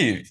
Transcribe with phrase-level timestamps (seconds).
[0.00, 0.24] Взагалі,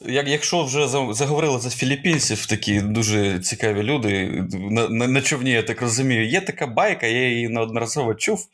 [0.00, 5.62] як, Якщо вже заговорили за філіппінців, такі дуже цікаві люди, на, на, на човні, я
[5.62, 8.46] так розумію, є така байка, я її неодноразово чув.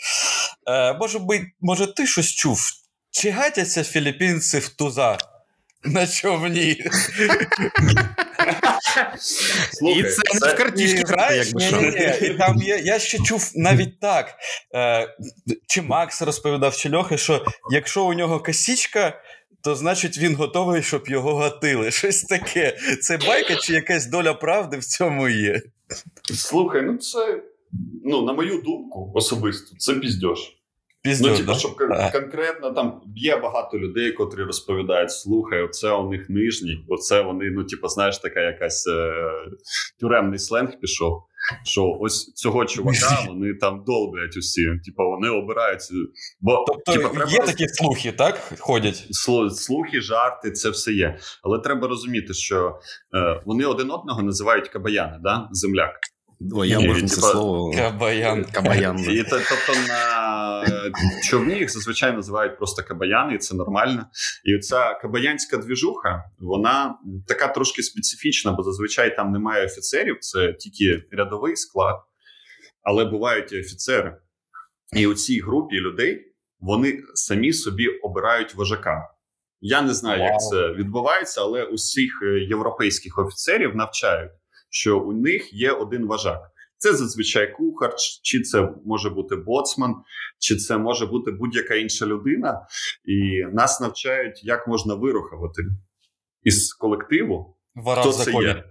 [0.69, 2.70] Е, Може, би, може, ти щось чув?
[3.11, 5.19] Чи гатяться філіппінці в туза
[5.84, 6.84] на човні?
[9.73, 11.02] Слухай, І це, це не в картішки.
[12.39, 14.34] Там я, я ще чув навіть так.
[14.75, 15.09] Е,
[15.69, 19.20] Чи Макс розповідав, чи Льоха, що якщо у нього косічка,
[19.64, 21.91] то значить він готовий, щоб його гатили.
[21.91, 22.78] Щось таке.
[23.01, 25.62] Це байка чи якась доля правди в цьому є?
[26.34, 27.42] Слухай, ну це,
[28.05, 30.55] ну, на мою думку, особисто, це піздьош.
[31.03, 32.11] Піздьош, ну, типу, щоб а.
[32.11, 37.64] конкретно там є багато людей, котрі розповідають: слухай, оце у них нижній, оце вони, ну,
[37.64, 39.51] типу, знаєш, така якась е-
[40.01, 41.23] тюремний сленг пішов
[41.65, 44.67] що ось цього чувака вони там долблять усі.
[44.85, 45.81] Типа вони обирають.
[46.41, 47.47] Бо тобто тіпа, треба є роз...
[47.47, 48.55] такі слухи, так?
[48.59, 49.07] Ходять?
[49.57, 51.19] Слухи, жарти, це все є.
[51.43, 52.79] Але треба розуміти, що
[53.15, 55.49] е, вони один одного називають кабаяни, да?
[55.53, 55.95] земляк.
[56.53, 58.44] О, я можу це слово Кабаян.
[58.44, 58.98] Кабаян.
[58.98, 60.64] І, Тобто на
[61.30, 64.06] човні їх зазвичай називають просто кабаяни, і це нормально.
[64.45, 71.03] І ця кабаянська двіжуха, вона така трошки специфічна, бо зазвичай там немає офіцерів, це тільки
[71.11, 71.97] рядовий склад,
[72.83, 74.17] але бувають і офіцери.
[74.97, 79.02] І у цій групі людей вони самі собі обирають вожака.
[79.61, 84.33] Я не знаю, як це відбувається, але усіх е, європейських офіцерів навчають
[84.70, 86.40] що у них є один вожак.
[86.79, 89.95] Це зазвичай кухар, чи це може бути боцман,
[90.39, 92.67] чи це може бути будь-яка інша людина,
[93.05, 95.62] і нас навчають, як можна вирухувати
[96.42, 97.55] із колективу.
[97.74, 98.64] Вара хто це є?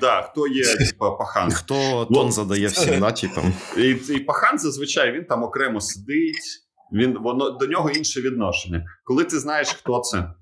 [0.00, 1.50] Да, Хто є типа, пахан?
[1.50, 3.54] Хто тон ну, задає всім натіпам?
[3.76, 6.62] І, і пахан зазвичай він там окремо сидить,
[6.92, 8.84] він воно до нього інше відношення.
[9.04, 10.34] Коли ти знаєш, хто це,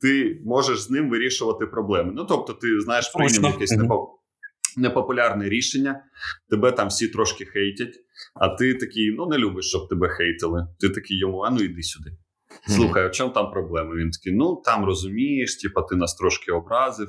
[0.00, 2.12] ти можеш з ним вирішувати проблеми.
[2.14, 4.15] Ну тобто, ти знаєш прийняв якесь непо
[4.76, 6.04] непопулярне рішення,
[6.50, 7.94] тебе там всі трошки хейтять,
[8.34, 10.66] а ти такий, ну не любиш, щоб тебе хейтили.
[10.80, 12.10] Ти такий йому, а ну йди сюди.
[12.68, 13.94] Слухай, а в чому там проблема?
[13.94, 17.08] Він такий, ну там розумієш, типа ти нас трошки образив.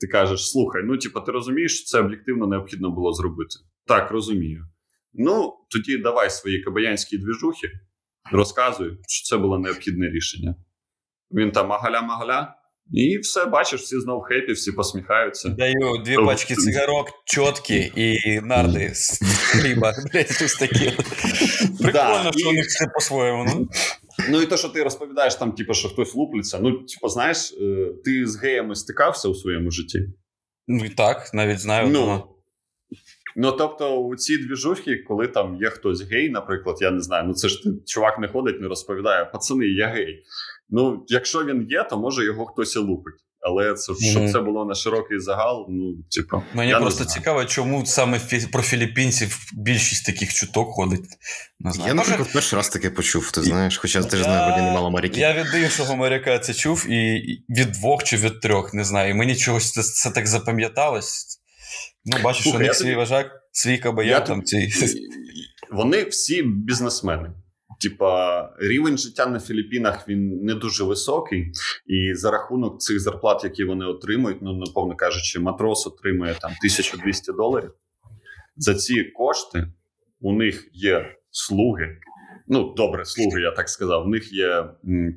[0.00, 3.56] Ти кажеш, слухай, ну типа, ти розумієш, що це об'єктивно необхідно було зробити.
[3.86, 4.66] Так, розумію.
[5.12, 7.70] Ну, тоді давай свої кабаянські двіжухи,
[8.32, 10.54] розказуй, що це було необхідне рішення.
[11.30, 12.54] Він там агаля-магаля,
[12.92, 15.48] і все, бачиш, всі знов хепі, всі посміхаються.
[15.48, 19.94] Даю дві пачки цигарок, чотки і нарди з хліба.
[20.12, 20.92] Блять, щось таке.
[21.82, 23.44] Прикольно, що у них все по-своєму.
[23.44, 23.68] Ну
[24.30, 26.58] Ну і те, що ти розповідаєш, там, типу, що хтось луплиться.
[26.62, 29.98] Ну, типу, знаєш, е, ти з геями стикався у своєму житті?
[30.68, 31.88] Ну і так, навіть знаю.
[31.88, 32.24] Ну,
[33.36, 37.34] Ну, тобто, у ці двіжухи, коли там є хтось гей, наприклад, я не знаю, ну
[37.34, 40.22] це ж чувак не ходить, не розповідає, пацани, я гей.
[40.68, 43.14] Ну, якщо він є, то може його хтось і лупить.
[43.46, 44.32] Але це щоб mm-hmm.
[44.32, 45.66] це було на широкий загал.
[45.68, 48.20] Ну, типу, мені я просто цікаво, чому саме
[48.52, 51.04] про філіппінців більшість таких чуток ходить.
[51.60, 51.88] Не знаю.
[51.88, 55.18] Я, наприклад, перший раз таке почув, ти знаєш, хоча ти ж знаю, вони немало моряків.
[55.18, 59.10] Я від іншого моряка це чув, і від двох чи від трьох, не знаю.
[59.10, 61.40] І мені чогось це, це так запам'яталось.
[62.04, 64.72] Ну, бачиш, що у них свій вважак, свій кабаян там ці.
[65.72, 67.32] Вони всі бізнесмени.
[67.80, 71.52] Типа рівень життя на Філіппінах він не дуже високий,
[71.86, 77.32] і за рахунок цих зарплат, які вони отримують, ну наповно кажучи, матрос отримує там 1200
[77.32, 77.70] доларів.
[78.56, 79.66] За ці кошти
[80.20, 81.98] у них є слуги.
[82.48, 84.06] Ну, добре, слуги, я так сказав.
[84.06, 84.64] У них є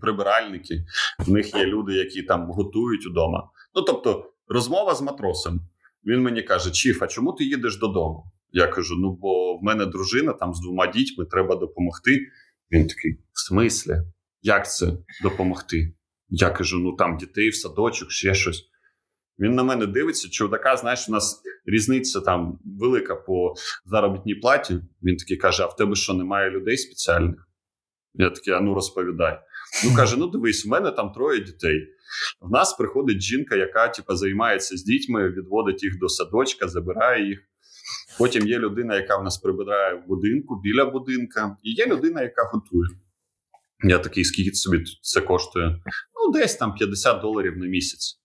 [0.02, 0.86] прибиральники,
[1.20, 3.50] в них є люди, які там готують удома.
[3.76, 5.62] Ну тобто, розмова з матросом.
[6.06, 8.32] Він мені каже: Чіф, а чому ти їдеш додому?
[8.52, 12.20] Я кажу: ну бо в мене дружина там з двома дітьми треба допомогти.
[12.72, 13.94] Він такий: в смислі,
[14.42, 14.94] як це
[15.24, 15.94] допомогти?
[16.30, 18.70] Я кажу: ну там дітей в садочок, ще щось.
[19.40, 23.54] Він на мене дивиться, чудака, знаєш, у нас різниця там велика по
[23.86, 24.80] заробітній платі.
[25.04, 27.50] Він такий каже: А в тебе що, немає людей спеціальних?
[28.14, 29.40] Я такий, а ну розповідай.
[29.86, 31.88] Ну каже: ну дивись, у мене там троє дітей.
[32.42, 37.40] В нас приходить жінка, яка типу, займається з дітьми, відводить їх до садочка, забирає їх.
[38.18, 42.44] Потім є людина, яка в нас прибирає в будинку біля будинка, і є людина, яка
[42.44, 42.90] готує.
[43.84, 45.66] Я такий, скільки собі це коштує?
[46.16, 48.20] Ну, десь там 50 доларів на місяць.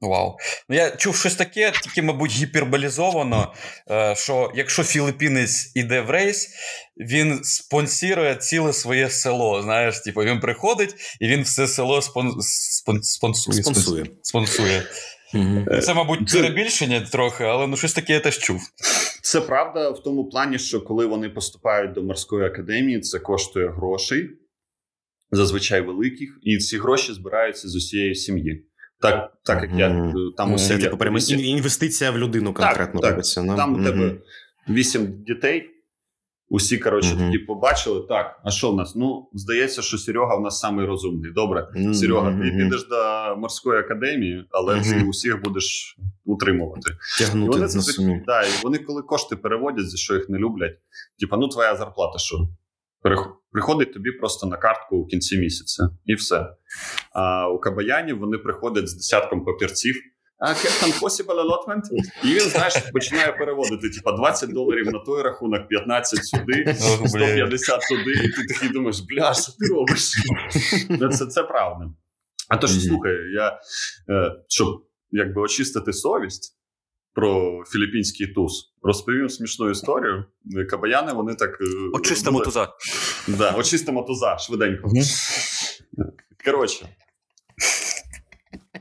[0.00, 0.36] Вау.
[0.68, 3.54] Ну, я чув щось таке, тільки, мабуть, гіперболізовано,
[3.90, 6.50] е, що якщо філіппінець іде в рейс,
[6.96, 9.62] він спонсірує ціле своє село.
[9.62, 12.34] Знаєш, типу, він приходить і він все село спон...
[12.40, 13.02] Спон...
[13.02, 13.62] спонсує.
[13.62, 14.06] Спонсує.
[14.22, 14.82] спонсує.
[15.34, 15.80] Mm-hmm.
[15.80, 18.60] Це, мабуть, перебільшення трохи, але ну щось таке я теж чув.
[19.22, 24.30] Це правда в тому плані, що коли вони поступають до морської академії, це коштує грошей.
[25.32, 28.66] зазвичай великих, і ці гроші збираються з усієї сім'ї.
[29.00, 30.82] Так, так як я там у Це сім'ї.
[30.82, 33.10] типу інвестиція в людину конкретно так.
[33.10, 33.42] робиться.
[33.42, 33.56] ну?
[33.56, 34.16] Там у тебе
[34.68, 35.70] вісім дітей.
[36.52, 37.24] Усі, коротше, Мгм.
[37.26, 38.00] тоді побачили.
[38.08, 38.96] Так, а що в нас?
[38.96, 41.32] Ну, здається, що Серега в нас самий розумний.
[41.32, 41.94] Добре, Мгм.
[41.94, 42.96] Серега, ти підеш до
[43.36, 44.84] морської академії, але Мгм.
[44.84, 46.90] ти усіх будеш утримувати.
[47.20, 48.22] І вони, на сумі.
[48.26, 50.78] да, і вони, коли кошти переводять, за що їх не люблять,
[51.20, 52.36] типа, ну твоя зарплата що?
[53.52, 56.46] Приходить тобі просто на картку у кінці місяця, і все.
[57.12, 59.94] А у Кабаянів вони приходять з десятком папірців.
[60.40, 61.82] А Captain Possible Allotment?
[62.24, 66.74] І він, знаєш, починає переводити: типа 20 доларів на той рахунок, 15 сюди,
[67.06, 70.12] 150 туди, і ти такий думаєш, бля, що ти робиш?
[70.90, 71.84] Ну, Це, це правда.
[72.48, 73.60] А то ж слухай, я
[74.10, 74.68] е, щоб
[75.10, 76.56] якби очистити совість
[77.14, 80.24] про філіппінський туз, розповім смішну історію.
[80.70, 81.50] Кабаяни, вони так.
[81.60, 82.68] е, Очистимо були- туза.
[83.28, 84.88] Да, очистимо туза швиденько.
[86.44, 86.88] Коротше,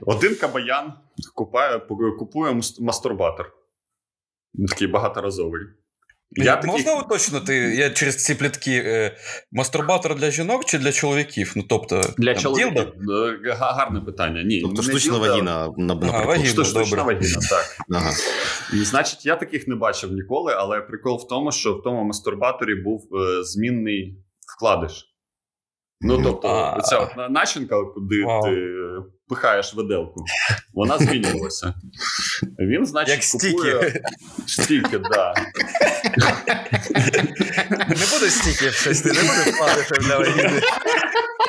[0.01, 0.93] один кабаян
[1.35, 1.79] купає,
[2.19, 3.53] купує мас- мастурбатор.
[4.69, 5.61] Такий багаторазовий.
[6.31, 9.17] Я такий, Можна уточнити, я через ці плітки е,
[9.51, 11.53] мастурбатор для жінок чи для чоловіків?
[11.55, 12.93] Ну, тобто, для там, чоловіків
[13.45, 14.43] е, гарне питання.
[14.43, 16.49] Ні, Тобто штучна ділда, вагіна на, на, Ага, вагіна.
[16.49, 17.77] Штуч- штучна вагіна, так.
[17.91, 18.11] Ага.
[18.73, 22.75] І, значить, я таких не бачив ніколи, але прикол в тому, що в тому мастурбаторі
[22.75, 24.23] був е, змінний
[24.57, 25.05] вкладиш.
[26.01, 26.73] Ну, тобто, А.
[26.73, 28.67] оця начинка, куди ти
[29.29, 30.25] пихаєш виделку,
[30.73, 31.73] вона змінювалася.
[32.59, 34.01] Він, значить, Як купує стіки.
[34.47, 35.33] стільки, да.
[37.89, 40.61] Не буде стіків щось, ти не буде вкладати для вагіни.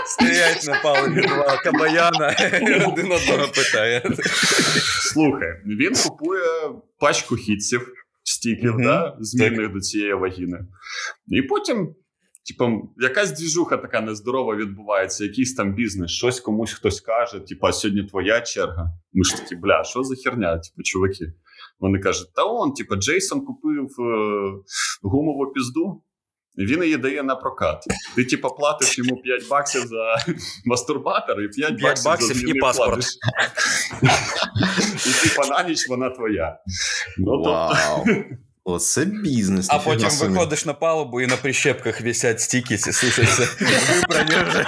[0.06, 2.36] Стоять на палубі два кабаяна,
[2.88, 4.02] один одного питає.
[5.12, 6.42] Слухай, він купує
[6.98, 7.92] пачку хітців,
[8.24, 8.82] стіків, Мгм.
[8.82, 10.58] да, змінних до цієї вагіни.
[11.28, 11.94] І потім,
[12.48, 18.04] типу, якась двіжуха така нездорова відбувається, якийсь там бізнес, щось комусь хтось каже, типу, сьогодні
[18.04, 18.90] твоя черга.
[19.12, 21.32] Ми ж такі, бля, що за херня, типу, чуваки?
[21.80, 24.52] Вони кажуть, та он, типу, Джейсон купив е,
[25.02, 26.02] гумову пізду.
[26.58, 27.84] Він її дає на прокат.
[28.16, 30.16] Ти, типу, платиш йому 5 баксів за
[30.66, 33.04] мастурбатор і 5, 5 баксів, баксів за і паспорт.
[33.04, 33.18] вкладиш.
[35.06, 36.58] І типа на ніч вона твоя.
[37.18, 38.04] Ну, тобто, Вау.
[38.64, 39.66] Оце бізнес.
[39.70, 40.32] А потім собі.
[40.32, 43.48] виходиш на палубу і на прищепках висять стіки, ці сушаться.
[43.94, 44.66] Вибрані вже.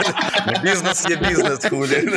[0.63, 2.09] Бізнес є бізнес, хулі.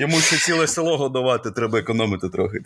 [0.00, 2.58] Йому ще ціле село годувати, треба економити трохи.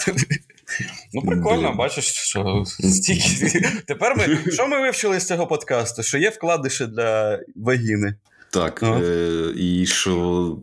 [1.12, 3.60] Ну, прикольно, бачиш, що стільки.
[3.86, 4.52] Тепер ми.
[4.52, 6.02] Що ми вивчили з цього подкасту?
[6.02, 8.14] Що є вкладиші для вагіни.
[8.50, 9.00] Так, Ага.
[9.00, 10.58] е, і що.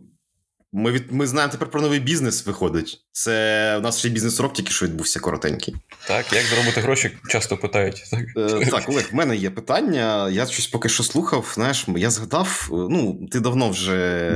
[0.78, 3.00] Ми, від, ми знаємо тепер про новий бізнес виходить.
[3.12, 5.76] Це у нас ще бізнес-урок тільки що відбувся коротенький.
[6.08, 8.04] Так, як заробити гроші, часто питають.
[8.10, 8.24] Так.
[8.62, 10.28] Е, так, Олег, в мене є питання.
[10.30, 11.52] Я щось поки що слухав.
[11.54, 12.68] Знаєш, я згадав.
[12.72, 14.32] е, Ну, ти давно вже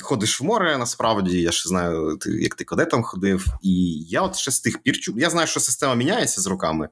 [0.00, 1.40] ходиш в море, насправді.
[1.40, 3.46] Я ще знаю, ти, як ти кадетом ходив.
[3.62, 4.94] І я от ще з тих пір.
[5.16, 6.88] Я знаю, що система міняється з роками.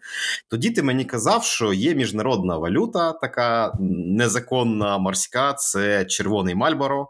[0.49, 7.09] Тоді ти мені казав, що є міжнародна валюта, така незаконна морська, це червоний мальборо,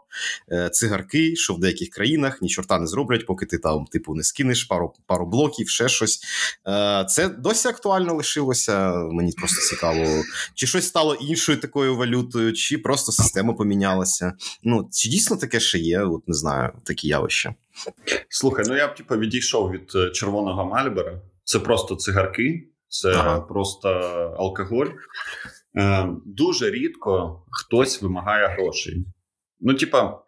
[0.51, 4.23] е, цигарки, що в деяких країнах ні чорта не зроблять, поки ти там, типу, не
[4.23, 6.21] скинеш пару, пару блоків, ще щось.
[6.67, 8.93] Е, Це досі актуально лишилося.
[8.95, 10.23] Мені просто цікаво,
[10.55, 14.33] чи щось стало іншою такою валютою, чи просто система помінялася.
[14.63, 16.01] Ну, чи дійсно таке ще є?
[16.03, 17.55] От не знаю, такі явища.
[18.29, 21.21] слухай, ну я б типу, відійшов від е, червоного мальбера.
[21.43, 23.39] Це просто цигарки, це Ага.
[23.41, 23.89] просто
[24.39, 24.87] алкоголь.
[25.77, 29.05] Е, дуже рідко хтось вимагає грошей.
[29.59, 30.19] Ну, типа,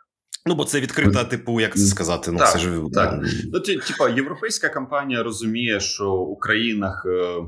[0.46, 2.32] Ну, бо це відкрита, типу, як це сказати?
[2.32, 3.24] Ну, Так, це ж так.
[3.54, 7.42] Ну, типа, європейська компанія розуміє, що у країнах е,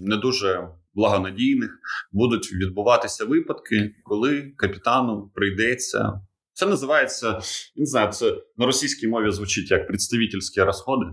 [0.00, 1.70] не дуже благонадійних
[2.12, 6.20] будуть відбуватися випадки, коли капітану прийдеться.
[6.52, 7.40] Це називається,
[7.76, 11.06] не знаю, це на російській мові звучить як представительські розходи.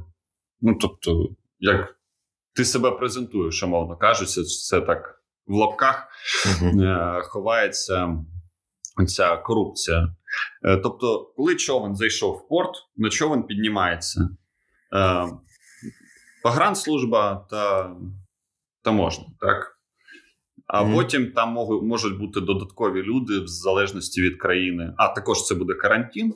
[0.61, 1.95] Ну, тобто, як
[2.55, 6.07] ти себе презентуєш, умовно кажучи, це так в лапках
[6.61, 8.17] е, ховається
[9.07, 10.15] ця корупція.
[10.65, 14.29] Е, Тобто, коли човен зайшов в порт, на човен піднімається
[14.95, 15.27] е,
[16.43, 17.95] погранслужба та
[18.81, 19.80] таможня, так?
[20.73, 20.93] А Мгм.
[20.93, 24.93] потім там можуть, можуть бути додаткові люди в залежності від країни.
[24.97, 26.33] А також це буде карантин.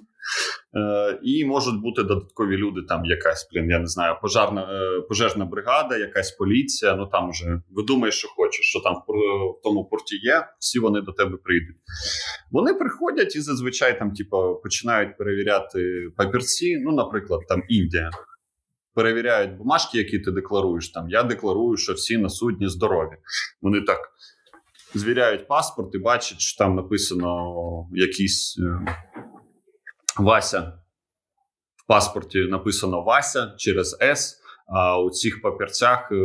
[0.78, 5.46] Е, і можуть бути додаткові люди, там якась, блін, я не знаю, пожарна, е, пожежна
[5.46, 6.96] бригада, якась поліція.
[6.96, 9.12] Ну там вже видумай, що хочеш, що там в,
[9.60, 11.76] в тому порті є, всі вони до тебе прийдуть.
[12.52, 16.78] Вони приходять і зазвичай там, типу, починають перевіряти папірці.
[16.86, 18.10] Ну, наприклад, там Індія.
[18.96, 20.90] Перевіряють бумажки, які ти декларуєш.
[20.90, 23.18] Там я декларую, що всі на судні здорові.
[23.62, 24.00] Вони так
[24.94, 28.96] звіряють паспорт і бачать, що там написано якийсь е,
[30.18, 30.74] Вася.
[31.76, 34.42] В паспорті написано Вася через С.
[34.68, 36.16] А у цих папірцях е,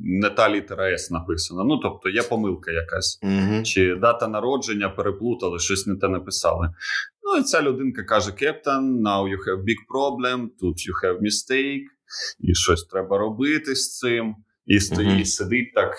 [0.00, 1.64] не та літера С написана.
[1.64, 3.18] Ну, тобто є помилка якась.
[3.22, 3.62] Угу.
[3.62, 6.70] Чи дата народження переплутали, щось не те написали.
[7.22, 11.84] Ну, і ця людинка каже: Кептан, now you have big problem, тут you have mistake,
[12.40, 14.36] і щось треба робити з цим.
[14.66, 15.24] І стоїть, Мгм.
[15.24, 15.96] сидить так.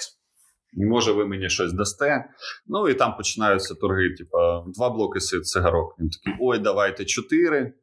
[0.74, 2.26] Може, ви мені щось дасте.
[2.68, 4.10] Ну і там починаються торги.
[4.18, 5.96] Типа, два блоки цигарок.
[6.00, 7.74] Він такий: ой, давайте чотири.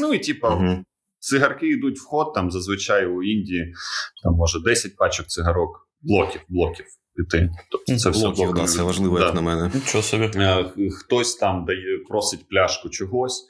[0.00, 0.84] Ну і типа, Угу.
[1.18, 3.74] цигарки йдуть в ход, там зазвичай у Індії
[4.22, 7.50] там може 10 пачок цигарок, блоків, блоків іти.
[7.70, 9.24] Тобто це все Блоків, да, це важливо, Да.
[9.26, 9.70] як на мене.
[9.74, 10.30] Нічого собі.
[10.36, 13.46] Е, Хтось там дає, просить пляшку чогось.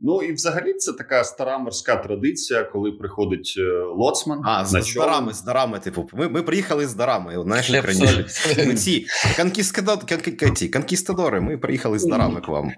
[0.00, 3.62] Ну і взагалі це така стара морська традиція, коли приходить е,
[3.96, 4.40] лоцман.
[4.44, 5.08] А, з, на з човен.
[5.08, 6.08] дарами, з дарами, типу.
[6.12, 7.42] Ми, ми приїхали з дарами.
[7.42, 8.26] Знаєш, раніше.
[8.66, 9.06] Ми ці
[9.38, 12.70] конкістадо- кон- кон- ці, конкістадори, ми приїхали з дарами к вам.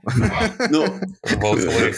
[0.70, 0.84] Ну,
[1.38, 1.92] Волхви.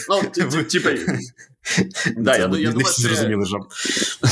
[2.17, 3.65] Ну, Да, я, я не думаю, зрозуміли жарт.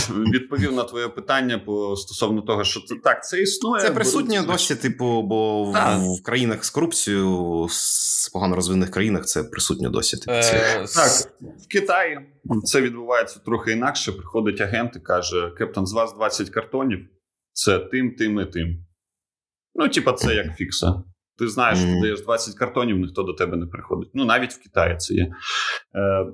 [0.33, 3.81] відповів на твоє питання по стосовно того, що це так, це існує.
[3.81, 9.89] Це присутнє досі, типу, бо в, країнах з корупцією, з погано розвинених країнах це присутнє
[9.89, 10.17] досі.
[10.17, 10.31] Типу.
[10.31, 12.19] Е, Так, в Китаї
[12.63, 14.11] це відбувається трохи інакше.
[14.11, 17.07] Приходить агент і каже: Кептан, з вас 20 картонів,
[17.53, 18.85] це тим, тим і тим.
[19.75, 21.03] Ну, типа, це як фікса.
[21.37, 24.09] Ти знаєш, ти даєш 20 картонів, ніхто до тебе не приходить.
[24.13, 25.31] Ну, навіть в Китаї це є.
[25.95, 26.25] Е,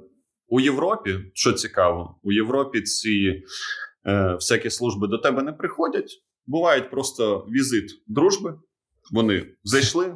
[0.48, 3.44] у Європі, що цікаво, у Європі ці
[4.06, 6.22] е, всякі служби до тебе не приходять.
[6.46, 8.60] Бувають просто візит дружби.
[9.12, 10.14] Вони зайшли,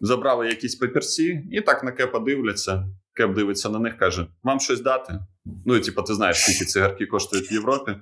[0.00, 2.88] забрали якісь папірці, і так на кепа дивляться.
[3.14, 5.18] Кеп дивиться на них, каже: Вам щось дати?
[5.66, 7.94] Ну, і типу, ти знаєш, скільки цигарки коштують в Європі.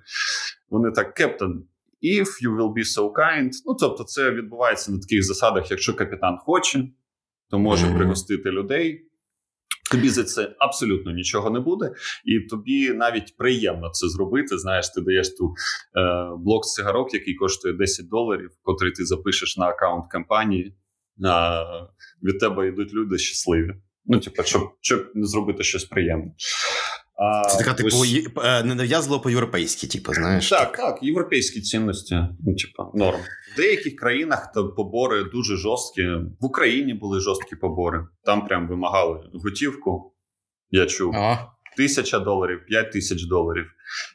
[0.68, 1.64] Вони так, Кептен,
[2.02, 3.50] if you will be so kind.
[3.66, 6.88] Ну, тобто, це відбувається на таких засадах, якщо капітан хоче,
[7.50, 9.09] то може пригостити людей.
[9.90, 11.92] Тобі за це абсолютно нічого не буде,
[12.24, 14.58] і тобі навіть приємно це зробити.
[14.58, 15.50] Знаєш, ти даєш ту е,
[16.38, 20.76] блок цигарок, який коштує 10 доларів, котрий ти запишеш на аккаунт компанії.
[21.24, 21.64] А,
[22.22, 23.74] від тебе йдуть люди щасливі.
[24.04, 26.32] Ну, типу, щоб, щоб не зробити щось приємне.
[27.22, 30.48] А, Це така, типу, ось- е, ненав'язливо по-європейськи, типу, знаєш.
[30.48, 33.18] так, так, європейські цінності, типу, типа, норм.
[33.54, 36.02] В деяких країнах то побори дуже жорсткі.
[36.40, 38.06] В Україні були жорсткі побори.
[38.24, 40.14] Там прям вимагали готівку.
[40.70, 41.14] Я чув.
[41.14, 41.38] О,
[41.76, 43.66] Тисяча доларів, п'ять тисяч доларів.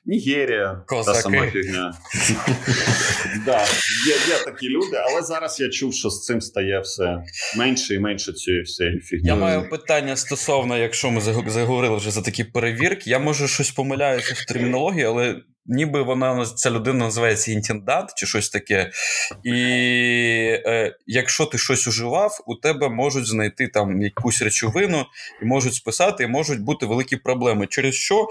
[0.06, 1.94] Нігерія, та сама фігня.
[3.46, 3.62] да,
[4.08, 7.24] є, є такі люди, але зараз я чув, що з цим стає все
[7.58, 9.28] менше і менше цієї всієї фігні.
[9.28, 13.10] Я маю питання стосовно, якщо ми заговорили вже за такі перевірки.
[13.10, 18.50] Я може щось помиляюся в термінології, але ніби вона ця людина називається інтендант чи щось
[18.50, 18.92] таке.
[19.44, 19.54] І
[20.66, 25.06] е, якщо ти щось уживав, у тебе можуть знайти там якусь речовину
[25.42, 27.68] і можуть списати, і можуть бути великі проблеми.
[27.68, 28.28] Через що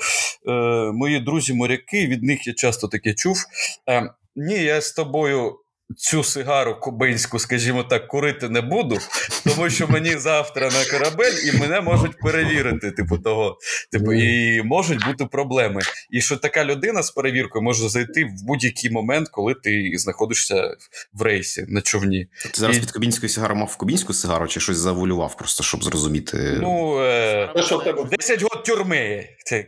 [0.48, 0.52] е,
[0.92, 3.44] мої друзі-моряки, від них я часто таке чув.
[3.88, 5.58] Е, ні, я з тобою.
[5.96, 8.98] Цю сигару кубинську, скажімо так, курити не буду,
[9.44, 13.58] тому що мені завтра на корабель і мене можуть перевірити, типу того.
[13.92, 15.80] Типу, і можуть бути проблеми.
[16.10, 20.76] І що така людина з перевіркою може зайти в будь-який момент, коли ти знаходишся
[21.12, 22.26] в рейсі на човні.
[22.42, 26.58] Ти зараз І- під кубінською сигарою мав кубінську сигару чи щось завулював, просто щоб зрозуміти.
[26.60, 29.28] Ну, е, Те, що в тебе 10 год тюрми.
[29.44, 29.62] Це-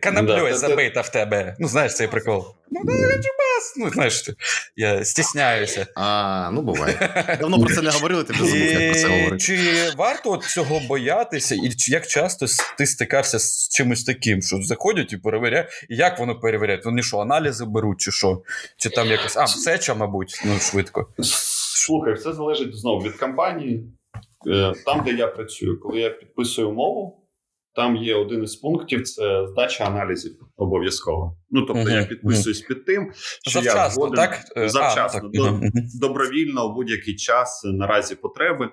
[0.68, 1.56] забита в тебе.
[1.58, 2.46] Ну, знаєш цей прикол.
[2.70, 3.74] Ну, да, я чубас.
[3.76, 4.34] Ну, знаєш, ти-
[4.76, 5.86] я стісняюся.
[5.96, 7.36] А, ну буває.
[7.40, 9.38] Давно про це не говорили, ти вже забув, як про це говорити.
[9.38, 9.58] Чи
[9.96, 14.62] варто от цього боятися, і чи- як часто с- ти стикався з чимось таким, що
[14.62, 16.84] заходять і перевіряють, і як воно перевіряють?
[16.84, 18.42] Вони що, аналізи беруть, чи що?
[18.76, 19.36] Чи там якось.
[19.36, 21.08] А, сеча, мабуть, ну швидко.
[21.86, 23.84] Слухай, все залежить знову від компанії.
[24.48, 27.22] Е, Там, де я працюю, коли я підписую мову,
[27.76, 31.38] там є один із пунктів це здача аналізів обов'язково.
[31.50, 33.12] Ну тобто Мгм, я підписуюсь під тим,
[33.48, 34.38] що я Завчасно, згоден так?
[34.56, 35.30] Е, завчасно, а, так.
[35.32, 35.60] до-
[36.00, 38.68] добровільно у будь-який час на разі потреби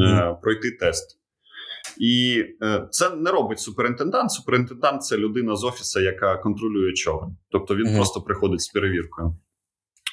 [0.00, 1.18] е, пройти тест.
[2.00, 4.32] І е, це не робить суперінтендант.
[4.32, 7.36] Суперінтендант це людина з офісу, яка контролює човен.
[7.50, 7.96] Тобто він Мгм.
[7.96, 9.36] просто приходить з перевіркою.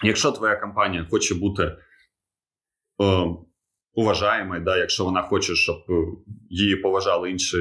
[0.03, 1.75] Якщо твоя компанія хоче бути е,
[3.93, 5.93] уважаємою, да, якщо вона хоче, щоб е,
[6.49, 7.57] її поважали інші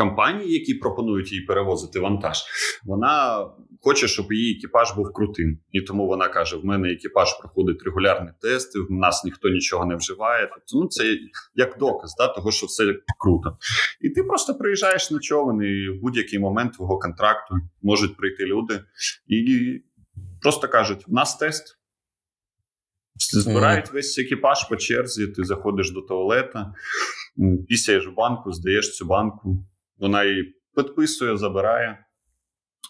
[0.00, 2.38] компанії, які пропонують їй перевозити вантаж,
[2.84, 3.44] вона
[3.80, 5.58] хоче, щоб її екіпаж був крутим.
[5.72, 9.96] І тому вона каже: в мене екіпаж проходить регулярні тести, в нас ніхто нічого не
[9.96, 10.50] вживає.
[10.52, 11.18] Тобто, ну це
[11.54, 13.58] як доказ да, того, що все круто.
[14.00, 18.80] І ти просто приїжджаєш на човен, і в будь-який момент твого контракту можуть прийти люди
[19.26, 19.70] і
[20.42, 21.76] просто кажуть: у нас тест.
[23.32, 26.74] Збирають весь екіпаж по черзі, ти заходиш до туалета,
[27.68, 29.64] пісяєш в банку, здаєш цю банку,
[30.00, 32.04] вона її підписує, забирає.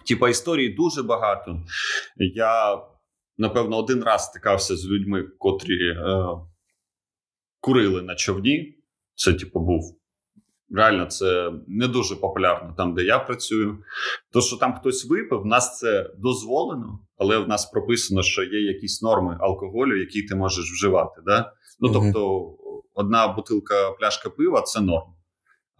[0.06, 1.62] Типа історій дуже багато.
[2.16, 2.82] Я,
[3.38, 6.26] напевно, один раз стикався з людьми, котрі е,
[7.60, 8.76] курили на човні.
[9.14, 10.00] Це, типу, був.
[10.74, 13.78] Реально, це не дуже популярно там, де я працюю.
[14.32, 18.60] То, що там хтось випив, в нас це дозволено, але в нас прописано, що є
[18.60, 21.20] якісь норми алкоголю, які ти можеш вживати.
[21.26, 21.52] Да?
[21.80, 22.50] Ну, тобто,
[22.94, 25.12] одна бутилка пляшка пива це норм,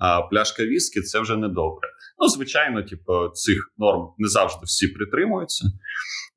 [0.00, 1.88] а пляшка віскі це вже недобре.
[2.18, 5.64] Ну, звичайно, типу, цих норм не завжди всі притримуються.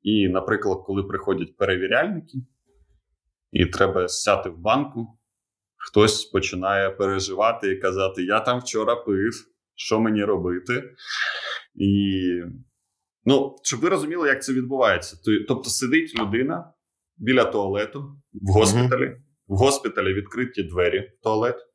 [0.02, 2.38] І, наприклад, коли приходять перевіряльники,
[3.52, 5.20] і треба сяти в банку,
[5.76, 9.34] хтось починає переживати і казати: Я там вчора пив,
[9.76, 10.94] що мені робити?
[11.76, 12.24] І
[13.26, 15.18] ну, щоб ви розуміли, як це відбувається.
[15.48, 16.74] Тобто сидить людина
[17.18, 18.00] біля туалету
[18.34, 19.18] в госпіталі,
[19.48, 21.73] в госпіталі відкриті двері в туалет.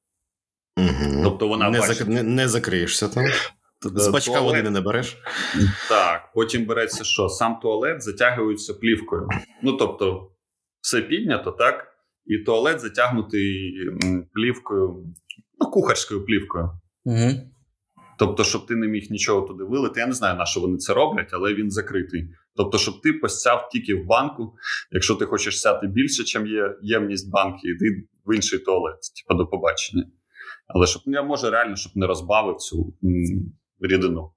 [0.79, 1.21] Угу.
[1.25, 2.09] Тобто вона не, зак...
[2.09, 3.25] не, не закриєшся там.
[3.81, 5.17] З бачка Туалет- води не набереш.
[5.89, 7.29] Так, потім береться що?
[7.29, 9.29] Сам туалет затягується плівкою.
[9.63, 10.31] Ну тобто,
[10.81, 11.87] все піднято, так?
[12.27, 13.75] І туалет затягнутий
[14.33, 15.05] плівкою,
[15.61, 16.71] ну, кухарською плівкою.
[17.05, 17.31] Угу.
[18.19, 20.01] Тобто, щоб ти не міг нічого туди вилити.
[20.01, 22.29] Я не знаю, на що вони це роблять, але він закритий.
[22.57, 24.55] Тобто, щоб ти посяв тільки в банку.
[24.91, 29.47] Якщо ти хочеш сяти більше, чим є ємність банки, йди в інший туалет, типу до
[29.47, 30.05] побачення.
[30.69, 34.33] Але щоб я може реально, щоб не розбавив цю м, рідину.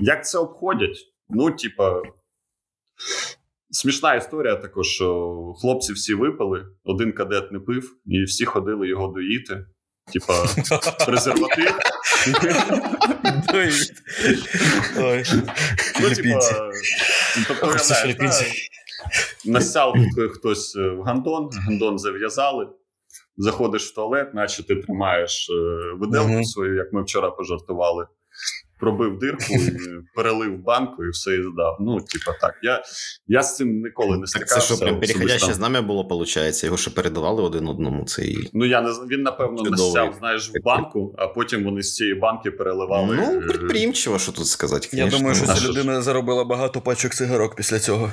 [0.00, 0.98] Як це обходять?
[1.28, 2.02] Ну, типа,
[3.70, 9.06] смішна історія також, що хлопці всі випили, один кадет не пив, і всі ходили його
[9.08, 9.66] доїти.
[10.12, 10.46] Типа,
[11.06, 11.78] презерватив.
[16.02, 16.40] Ну, типа,
[17.48, 17.66] тобто,
[19.44, 19.94] насяв
[20.34, 22.68] хтось е, в гандон, гандон зав'язали.
[23.36, 26.44] Заходиш в туалет, наче ти тримаєш виделку виделку Мгм.
[26.44, 28.06] свою, як ми вчора пожартували.
[28.80, 29.54] Пробив дирку,
[30.14, 31.76] перелив банку і все і здав.
[31.80, 32.54] Ну, типа так.
[32.62, 32.82] Я,
[33.26, 34.54] я з цим ніколи не Так стикався.
[34.60, 36.64] це що, прям переходяще знам'я було, виходить?
[36.64, 38.04] Його ще передавали один одному.
[38.04, 38.50] Цей...
[38.52, 42.14] Ну, я не знаю, він, напевно, насяв, знаєш, в банку, а потім вони з цієї
[42.14, 43.16] банки переливали.
[43.16, 44.88] Ну, е, предприємчиво, що тут сказати.
[44.92, 48.12] Я думаю, що ця людина заробила багато пачок цигарок після цього.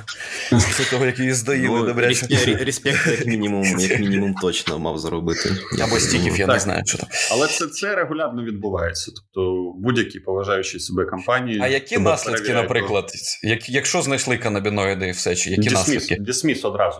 [0.50, 2.26] Після того, як її здаїли Ну, добряче.
[2.60, 5.50] респект, як мінімум, як мінімум, точно мав заробити.
[5.82, 6.54] Або стіків, я Так.
[6.54, 7.08] не знаю, що там.
[7.32, 9.12] Але це, це регулярно відбувається.
[9.16, 10.20] Тобто будь-які
[10.52, 11.60] поважаючі себе компанії.
[11.62, 13.12] А які наслідки, наприклад,
[13.42, 16.16] як, якщо знайшли канабіноїди і все, чи які Дісміс, наслідки?
[16.16, 16.98] Дисміс одразу.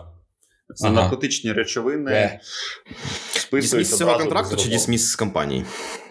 [0.74, 0.94] Це Ага.
[0.94, 2.10] наркотичні речовини.
[2.12, 2.40] Е.
[3.32, 5.64] Списують Дісміс з цього контракту чи дісміс з компанії?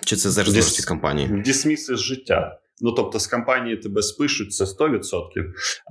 [0.05, 1.41] Чи це завжди Діс- з компанії?
[1.45, 2.59] Дісміс із життя.
[2.83, 5.01] Ну, тобто, з компанії тебе спишуть, це 100%.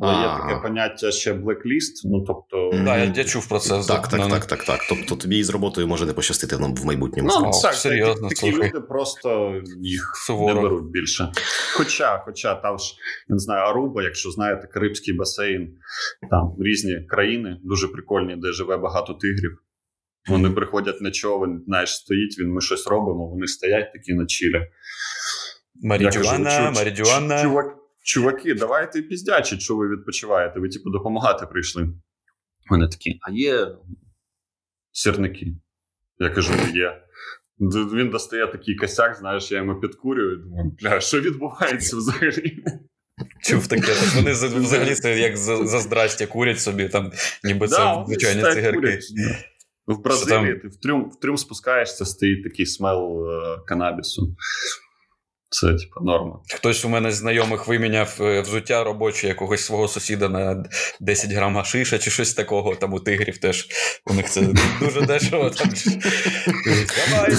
[0.00, 2.02] Але є таке поняття ще блекліст.
[2.04, 2.70] Ну, тобто.
[2.70, 3.68] Так, я, я чув про це.
[3.88, 4.80] Так, так, Ну, так, так, так.
[4.88, 7.28] Тобто тобі із роботою може не пощастити нам в майбутньому.
[7.40, 8.68] Ну, О, так, серйозно, такі, такі слухай.
[8.68, 10.54] люди просто їх Суворо.
[10.54, 11.32] не беруть більше.
[11.76, 12.94] Хоча, хоча там ж
[13.28, 15.74] я не знаю, Аруба, якщо знаєте, Карибський басейн,
[16.30, 19.58] там різні країни, дуже прикольні, де живе багато тигрів.
[20.28, 24.60] Вони приходять на човен, знаєш, стоїть він, ми щось робимо, вони стоять такі на чілі.
[25.82, 27.42] Я кажу, Марідюана, «Чу- чу- марідюана.
[27.42, 30.60] Чувак, чуваки, давайте піздячі, що ви відпочиваєте.
[30.60, 31.88] Ви, типу, допомагати прийшли.
[32.70, 33.68] Вони такі, а є
[34.92, 35.46] сірники.
[36.18, 37.02] Я кажу, є.
[37.94, 42.64] Він достає такий косяк, знаєш, я йому підкурюю і думаю, бля, що відбувається взагалі?
[43.42, 43.86] Чув таке.
[43.86, 47.12] Так вони взагалі це як за, за здрастя курять собі, там,
[47.44, 48.72] ніби це Да, звичайні цигарки.
[48.72, 49.04] курять.
[49.86, 54.36] В Бразилії ти в трюм, в трюм спускаєшся, стоїть такий смел е, канабісу.
[55.52, 56.38] Це, типу, норма.
[56.54, 60.64] Хтось у мене з знайомих виміняв е, взуття робоче якогось свого сусіда на
[61.00, 62.74] 10 грам гашиша чи щось такого.
[62.74, 63.68] Там у тигрів теж
[64.06, 64.42] у них це
[64.80, 65.50] дуже дешево.
[65.50, 65.70] Там.
[67.10, 67.30] Давай,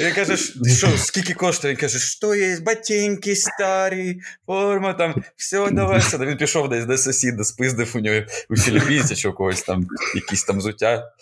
[0.00, 0.36] він каже,
[0.76, 1.74] що скільки коштує?
[1.74, 5.98] Він каже, що є ботинки старі, форма там, все, давай.
[5.98, 6.18] все.
[6.18, 10.44] Він пішов десь до сусіда, спиздив у нього у філіппінці чи у когось там якісь
[10.44, 11.12] там взуття,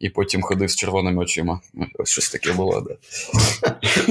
[0.00, 1.60] і потім ходив з червоними очима.
[1.98, 2.80] Ось щось таке було.
[2.80, 2.96] Да.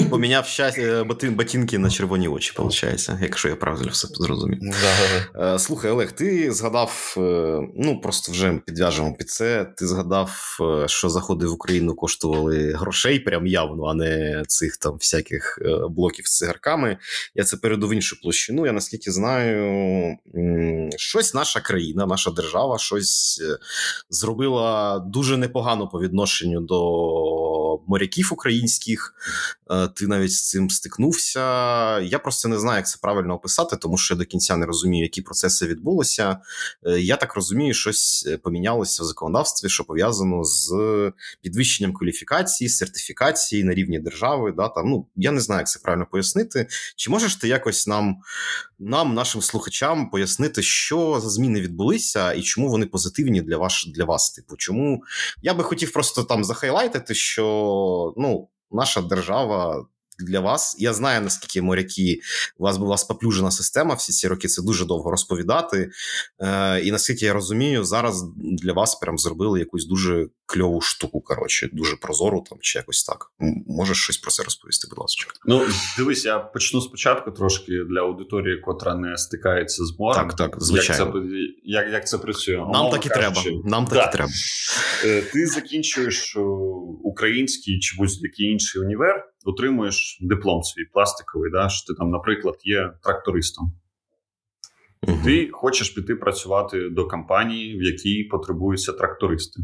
[0.10, 4.60] Поміняв щастя, ботин, ботинки на червоні очі, виходить, якщо я правильно все зрозумів.
[4.62, 5.54] Да.
[5.54, 9.66] Е, Слухай, Олег, ти згадав, е, ну просто вже підв'яжемо під це.
[9.66, 14.94] Ти згадав, е, що заходи в Україну коштували грошей, прям явно, а не цих там
[14.94, 16.98] всяких блоків з цигарками.
[17.36, 18.66] Я це перейду в іншу площину.
[18.66, 20.18] Я наскільки знаю,
[20.98, 23.42] щось наша країна, наша держава, щось
[24.10, 26.80] зробила дуже непогано по відношенню до
[27.88, 29.14] моряків українських.
[29.72, 31.40] Е, ти навіть з цим стикнувся.
[32.00, 35.04] Я просто не знаю, як це правильно описати, тому що я до кінця не розумію,
[35.04, 36.38] які процеси відбулися.
[36.86, 40.72] Е, я так розумію, щось помінялося в законодавстві, що пов'язано з
[41.42, 44.54] підвищенням кваліфікації, сертифікації на рівні держави.
[44.58, 46.68] Да, там, ну, Я не знаю, як це правильно пояснити.
[46.96, 48.18] Чи можеш ти якось нам,
[48.80, 54.06] нам, нашим слухачам, пояснити, що за зміни відбулися і чому вони позитивні для вас, для
[54.06, 54.32] вас?
[54.32, 55.04] Типу, чому
[55.42, 57.59] я би хотів просто там захайлайтити, що
[58.18, 59.86] ну, наша держава
[60.20, 60.76] для вас.
[60.80, 62.22] Я знаю, наскільки моряки
[62.58, 64.48] у вас була споплюжена система всі ці роки.
[64.48, 65.92] Це дуже довго розповідати.
[66.40, 71.22] Е, І наскільки я розумію, зараз для вас прям зробили якусь дуже кльову штуку.
[71.22, 73.32] Коротше, дуже прозору там чи якось так.
[73.68, 75.32] Можеш щось про це розповісти, будь ласка.
[75.46, 75.66] Ну
[75.98, 80.28] дивись, я почну спочатку трошки для аудиторії, котра не стикається з морем.
[80.28, 81.06] Так, так, звичайно.
[81.06, 81.30] Як це,
[81.64, 82.58] як, як це працює?
[82.58, 83.70] Нам Умовно так і кажучи, треба.
[83.70, 84.10] Нам так да.
[84.10, 84.32] і треба.
[85.06, 86.40] Е, ти закінчуєш е,
[87.04, 92.94] український чи будь-який інший універ отримуєш диплом свій пластиковий, да, що ти там, наприклад, є
[93.04, 93.74] трактористом.
[95.24, 99.62] Ти хочеш піти працювати до компанії, в якій потребуються трактористи.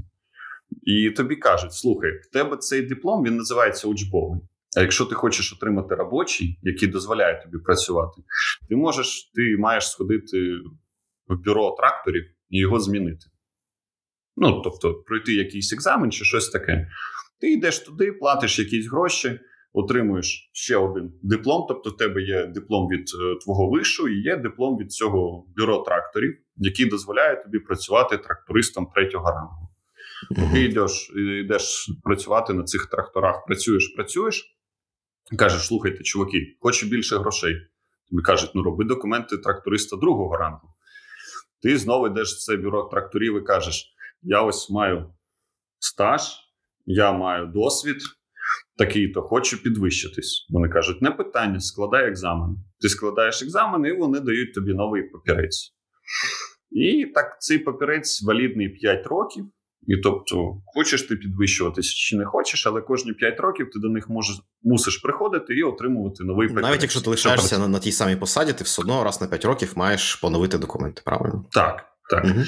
[0.83, 4.41] І тобі кажуть: слухай, в тебе цей диплом він називається учбовий.
[4.77, 8.21] А якщо ти хочеш отримати робочий, який дозволяє тобі працювати,
[8.69, 10.37] ти можеш, ти маєш сходити
[11.27, 13.25] в бюро тракторів і його змінити.
[14.37, 16.87] Ну, тобто, пройти якийсь екзамен чи щось таке.
[17.39, 19.39] Ти йдеш туди, платиш якісь гроші,
[19.73, 21.65] отримуєш ще один диплом.
[21.67, 25.77] Тобто, в тебе є диплом від е, твого вишу і є диплом від цього бюро
[25.77, 29.64] тракторів, який дозволяє тобі працювати трактористом третього рангу.
[30.53, 34.57] Ти йдеш, йдеш працювати на цих тракторах, працюєш, працюєш,
[35.37, 37.55] кажеш, слухайте, чуваки, хочу більше грошей.
[38.09, 40.67] Тобі кажуть, ну роби документи тракториста другого рангу.
[41.61, 43.85] Ти знову йдеш в це бюро тракторів і кажеш:
[44.21, 45.13] я ось маю
[45.79, 46.21] стаж,
[46.85, 47.97] я маю досвід,
[48.77, 50.47] такий-то хочу підвищитись.
[50.49, 52.57] Вони кажуть, не питання, складай екзамен.
[52.79, 55.75] Ти складаєш екзамен, і вони дають тобі новий папірець.
[56.71, 59.45] І так цей папірець валідний 5 років.
[59.87, 64.09] І тобто, хочеш ти підвищуватися чи не хочеш, але кожні 5 років ти до них
[64.09, 66.69] можеш, мусиш приходити і отримувати новий папірець.
[66.69, 69.45] Навіть якщо ти лишаєшся на, на тій самій посаді, ти все одно раз на 5
[69.45, 71.45] років маєш поновити документи, правильно?
[71.51, 72.25] Так, так.
[72.25, 72.43] Угу.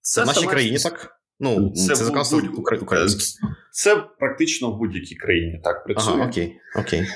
[0.00, 0.52] Це в нашій саме...
[0.52, 1.14] країні так?
[1.40, 2.40] Ну, Це, це законодавство
[2.78, 3.48] українське.
[3.72, 6.14] Це практично в будь-якій країні так працює.
[6.14, 7.06] Ага, окей, окей.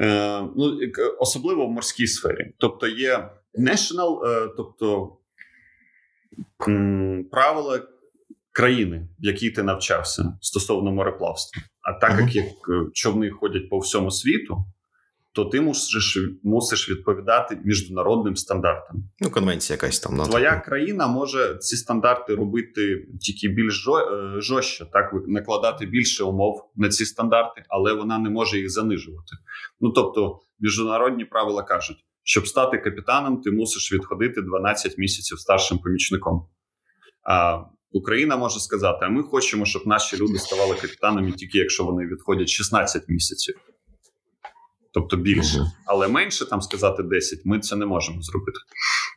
[0.00, 0.78] Е, ну,
[1.18, 2.54] Особливо в морській сфері.
[2.58, 5.16] Тобто є national, е, тобто
[6.68, 7.82] м, правила
[8.54, 11.62] країни, в якій ти навчався стосовно мореплавства.
[11.82, 12.20] А так uh-huh.
[12.20, 14.64] як, як е, човни ходять по всьому світу,
[15.32, 18.96] то ти мусиш мусиш відповідати міжнародним стандартам.
[19.20, 24.86] Ну, конвенція якась там на твоя країна може ці стандарти робити тільки більш е, жорстче,
[24.92, 29.36] так накладати більше умов на ці стандарти, але вона не може їх занижувати.
[29.80, 36.46] Ну тобто, міжнародні правила кажуть, щоб стати капітаном, ти мусиш відходити 12 місяців старшим помічником.
[37.22, 37.58] А
[37.94, 42.48] Україна може сказати: а ми хочемо, щоб наші люди ставали капітанами тільки якщо вони відходять
[42.48, 43.54] 16 місяців
[44.94, 45.66] тобто більше, uh-huh.
[45.86, 48.58] але менше там сказати 10, ми це не можемо зробити.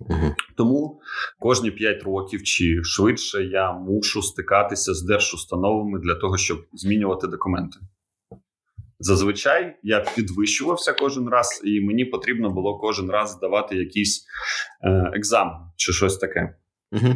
[0.09, 0.33] Uh-huh.
[0.57, 1.01] Тому
[1.39, 7.79] кожні 5 років чи швидше я мушу стикатися з держустановами для того, щоб змінювати документи.
[8.99, 14.25] Зазвичай я підвищувався кожен раз, і мені потрібно було кожен раз здавати якийсь
[14.83, 16.55] е, екзамен чи щось таке.
[16.91, 17.15] Uh-huh.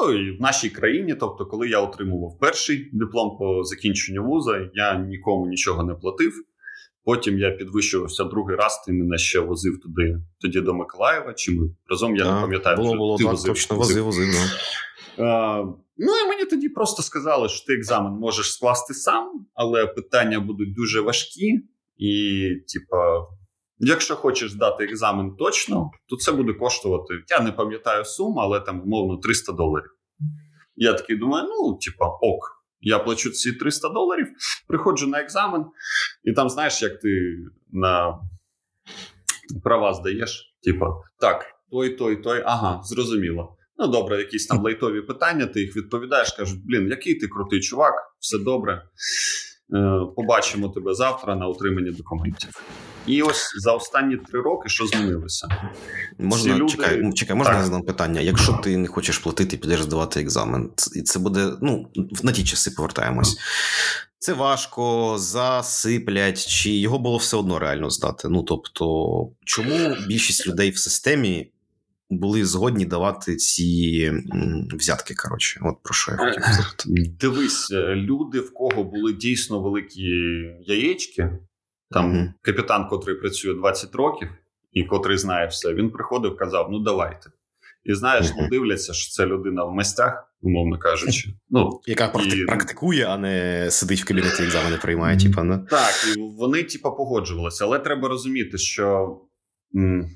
[0.00, 4.98] Ну і в нашій країні, тобто, коли я отримував перший диплом по закінченню вуза, я
[4.98, 6.32] нікому нічого не платив.
[7.04, 11.34] Потім я підвищувався другий раз, ти мене ще возив туди, тоді до Миколаєва.
[11.34, 13.54] Чи ми разом я так, не пам'ятаю, було, було, ти так, возив.
[13.54, 15.24] Точно возив, возив, да.
[15.24, 15.64] А,
[15.98, 20.74] Ну і мені тоді просто сказали, що ти екзамен можеш скласти сам, але питання будуть
[20.74, 21.60] дуже важкі,
[21.96, 23.26] і, типа,
[23.78, 27.14] якщо хочеш здати екзамен точно, то це буде коштувати.
[27.28, 29.90] Я не пам'ятаю суму, але там умовно 300 доларів.
[30.76, 32.56] Я такий думаю, ну, типа, ок.
[32.80, 34.26] Я плачу ці 300 доларів,
[34.68, 35.64] приходжу на екзамен,
[36.24, 37.36] і там, знаєш, як ти
[37.72, 38.18] на
[39.64, 40.86] права здаєш, типа,
[41.20, 43.56] так, той, той, той, ага, зрозуміло.
[43.78, 47.94] Ну, добре, якісь там лайтові питання, ти їх відповідаєш, кажуть, блін, який ти крутий чувак,
[48.20, 48.82] все добре.
[49.74, 52.62] Е, побачимо тебе завтра на отриманні документів.
[53.06, 55.48] І ось за останні три роки що змінилося?
[56.18, 56.72] Можна люди...
[56.72, 58.20] чекай, чекай, можна задам питання.
[58.20, 61.86] Якщо ти не хочеш платити, підеш здавати екзамен, і це буде ну
[62.22, 63.38] на ті часи повертаємось.
[64.18, 68.28] Це важко, засиплять, чи його було все одно реально здати.
[68.28, 68.84] Ну тобто,
[69.44, 71.52] чому більшість людей в системі
[72.10, 74.12] були згодні давати ці
[74.78, 75.14] взятки.
[75.14, 76.84] Коротше, от про що я хотів сказати.
[77.20, 80.02] Дивись, е, люди, в кого були дійсно великі
[80.60, 81.38] яєчки,
[81.90, 84.28] там mm капітан, котрий працює 20 років
[84.72, 87.30] і котрий знає все, він приходив, казав: ну давайте.
[87.84, 91.28] І знаєш, ну дивляться, що це людина в мастях, умовно кажучи.
[91.50, 92.44] Ну, Яка і...
[92.44, 95.18] практикує, а не сидить в кабінеті екзамени приймає.
[95.18, 95.58] Типа, не?
[95.58, 97.64] Так, і вони, типа, погоджувалися.
[97.64, 99.16] Але треба розуміти, що
[99.76, 100.10] м,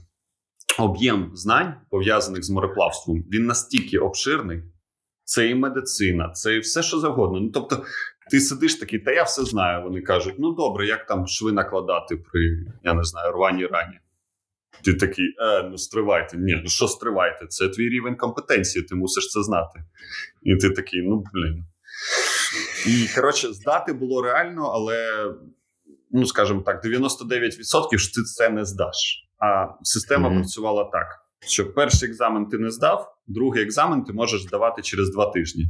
[0.78, 4.62] об'єм знань, пов'язаних з мореплавством, він настільки обширний.
[5.24, 7.40] Це і медицина, це і все, що завгодно.
[7.40, 7.84] Ну, тобто,
[8.30, 9.82] ти сидиш такий, та я все знаю.
[9.82, 12.40] Вони кажуть: ну добре, як там шви накладати при
[12.84, 13.98] я не знаю, рваній рані.
[14.84, 16.36] Ти такий, е, ну стривайте.
[16.36, 17.46] Ні, ну що стривайте?
[17.46, 19.84] Це твій рівень компетенції, ти мусиш це знати.
[20.42, 21.64] І ти такий, ну блін.
[22.86, 25.26] І коротше, здати було реально, але,
[26.10, 29.29] ну скажімо так, 99% що ти це не здаш.
[29.40, 30.38] А система mm-hmm.
[30.38, 31.06] працювала так:
[31.46, 35.66] що перший екзамен ти не здав, другий екзамен ти можеш здавати через два тижні.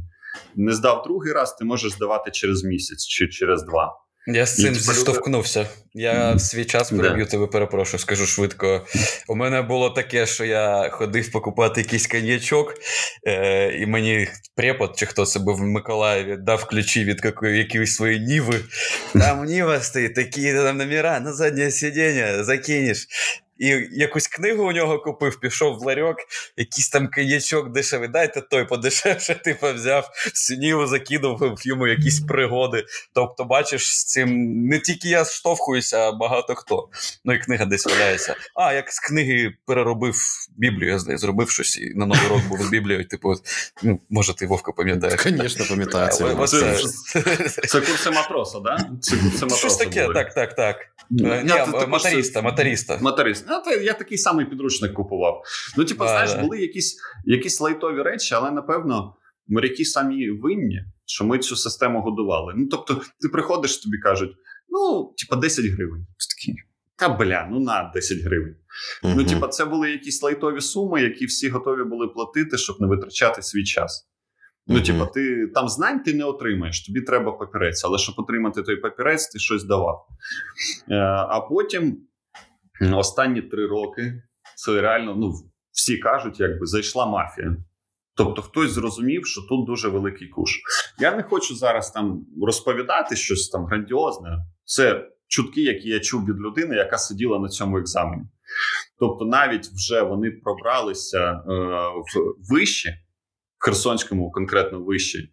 [0.55, 4.01] Не здав другий раз, ти можеш здавати через місяць чи через два.
[4.27, 5.67] Я з цим зіштовхнувся.
[5.93, 8.85] Я в свій час переб'ю тебе, перепрошую, скажу швидко.
[9.27, 12.73] У мене було таке, що я ходив покупати якийсь коньячок,
[13.27, 18.59] е, і мені препод, чи хто був в Миколаєві, дав ключі від якоїсь своєї ніви.
[19.13, 23.07] Там ніва стоїть, такі там номера на заднє сидіння закинеш.
[23.61, 26.17] І якусь книгу у нього купив, пішов в ларьок,
[26.57, 28.07] якийсь там коньячок дешевий.
[28.07, 32.85] Дайте той подешевше, типу, взяв, синіву закинув йому якісь пригоди.
[33.13, 36.89] Тобто, бачиш, з цим не тільки я штовхуюся, а багато хто.
[37.25, 38.35] Ну і книга десь валяється.
[38.55, 40.15] А як з книги переробив
[40.57, 43.05] Біблію, я знаю, зробив щось і на новий рок був з Біблією.
[43.05, 43.33] Типу,
[43.83, 45.21] ну, може, ти Вовка пам'ятаєш.
[45.23, 46.09] Звісно, пам'ятаю.
[46.47, 48.77] Це, це курси матроса, да?
[49.01, 49.57] Це курси матроса.
[49.57, 50.75] Щось таке, так, так, так.
[51.09, 51.53] Ні,
[51.87, 52.97] моториста, моториста.
[53.51, 53.81] Моторист.
[53.81, 55.43] А, я такий самий підручник купував.
[55.77, 59.15] Ну, типу, знаєш, були якісь якісь лайтові речі, але напевно
[59.47, 62.53] моряки самі винні, що ми цю систему годували.
[62.57, 64.31] Ну, тобто, ти приходиш, тобі кажуть,
[64.69, 66.07] ну, типа, 10 гривень.
[66.37, 66.55] Такий,
[66.95, 68.55] Та бля, ну на 10 гривень.
[69.03, 69.13] Uh-huh.
[69.15, 73.41] Ну, типа, це були якісь лайтові суми, які всі готові були платити, щоб не витрачати
[73.41, 74.07] свій час.
[74.67, 74.85] Ну, uh-huh.
[74.85, 79.27] типа, ти там знань ти не отримаєш, тобі треба папірець, але щоб отримати той папірець,
[79.27, 80.07] ти щось давав.
[80.89, 80.95] Е,
[81.29, 81.97] А потім
[82.93, 84.23] останні три роки
[84.55, 85.33] це реально ну,
[85.71, 87.57] всі кажуть, якби зайшла мафія.
[88.15, 90.59] Тобто хтось зрозумів, що тут дуже великий куш.
[90.99, 94.29] Я не хочу зараз там розповідати щось там грандіозне.
[94.65, 98.23] Це чутки, які я чув від людини, яка сиділа на цьому екзамені.
[98.99, 101.53] Тобто, навіть вже вони пробралися е,
[101.89, 102.89] в вище,
[103.59, 105.27] в Херсонському, конкретно вище, е,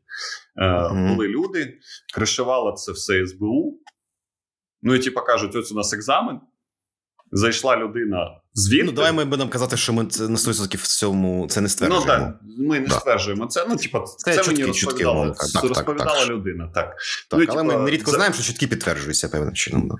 [0.64, 1.14] mm-hmm.
[1.14, 1.78] були люди,
[2.14, 3.80] кришувало це все СБУ.
[4.82, 6.40] Ну і ті покажуть: ось у нас екзамен
[7.32, 8.84] зайшла людина звідти.
[8.86, 12.06] Ну, давай ми будемо казати, що ми це на 100% в цьому це не стверджуємо.
[12.06, 12.94] Ну так, ми не да.
[12.94, 13.66] стверджуємо це.
[13.68, 16.70] Ну, типа, це, це чутки, мені розповідала, чутки, так, розповідала так, людина.
[16.74, 16.96] Так,
[17.30, 18.16] так ну, але типа, ми нерідко за...
[18.16, 19.90] знаємо, що чутки підтверджуються певним чином.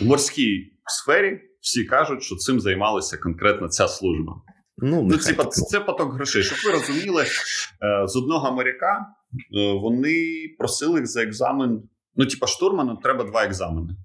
[0.00, 4.32] В морській сфері всі кажуть, що цим займалася конкретно ця служба.
[4.78, 6.42] Ну, ну типа, це, це поток грошей.
[6.42, 9.06] Щоб ви розуміли, е, з одного моряка
[9.58, 10.14] е, вони
[10.58, 11.82] просили за екзамен.
[12.16, 13.96] Ну, типа, штурману треба два екзамени.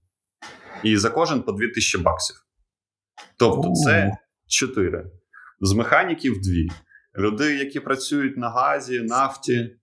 [0.83, 2.35] І за кожен по 2000 баксів.
[3.39, 5.11] Тобто, це чотири.
[5.61, 6.67] З механіків дві.
[7.17, 9.75] Люди, які працюють на газі, нафті,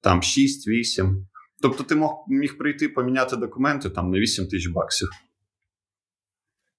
[0.00, 1.24] там 6-8.
[1.62, 5.08] Тобто, ти мог, міг прийти поміняти документи там на 8 тисяч баксів.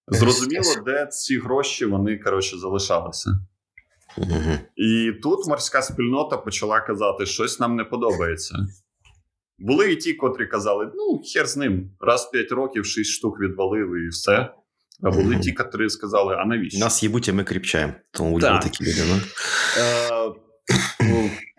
[0.07, 3.29] Зрозуміло, де ці гроші вони коротше, залишалися.
[4.75, 8.55] І тут морська спільнота почала казати, що щось нам не подобається.
[9.57, 13.39] Були і ті, котрі казали: ну, хер з ним, раз в 5 років 6 штук
[13.39, 14.53] відвалили, і все.
[15.03, 16.79] А були ті, які сказали, а навіщо?
[16.79, 17.93] Нас їбуть, а ми кріпчаємо.
[18.11, 18.63] Тому так.
[18.63, 19.03] такі люди.
[19.09, 19.19] Ну?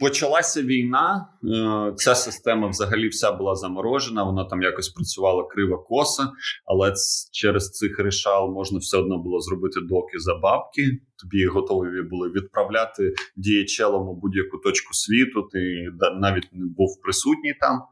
[0.00, 4.24] Почалася війна, е, ця система взагалі вся була заморожена.
[4.24, 6.30] Вона там якось працювала крива коса,
[6.64, 6.94] але
[7.32, 10.98] через цих рішал можна все одно було зробити доки за бабки.
[11.22, 15.48] Тобі готові були відправляти діячелом у будь-яку точку світу.
[15.52, 15.88] Ти
[16.20, 17.82] навіть не був присутній там.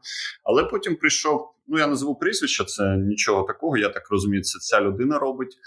[0.43, 3.77] Але потім прийшов ну я назву прізвище, це нічого такого.
[3.77, 5.57] Я так розумію, це ця людина робить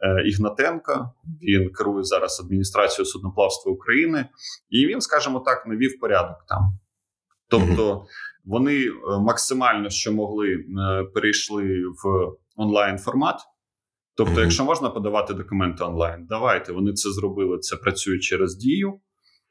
[0.00, 1.10] е, Ігнатенко.
[1.42, 4.26] Він керує зараз адміністрацією судноплавства України,
[4.70, 6.78] і він, скажімо так, навів порядок там.
[7.48, 8.06] Тобто
[8.44, 13.40] вони е, максимально що могли е, перейшли в онлайн формат.
[14.16, 17.58] Тобто, якщо можна подавати документи онлайн, давайте вони це зробили.
[17.58, 19.00] Це працює через дію.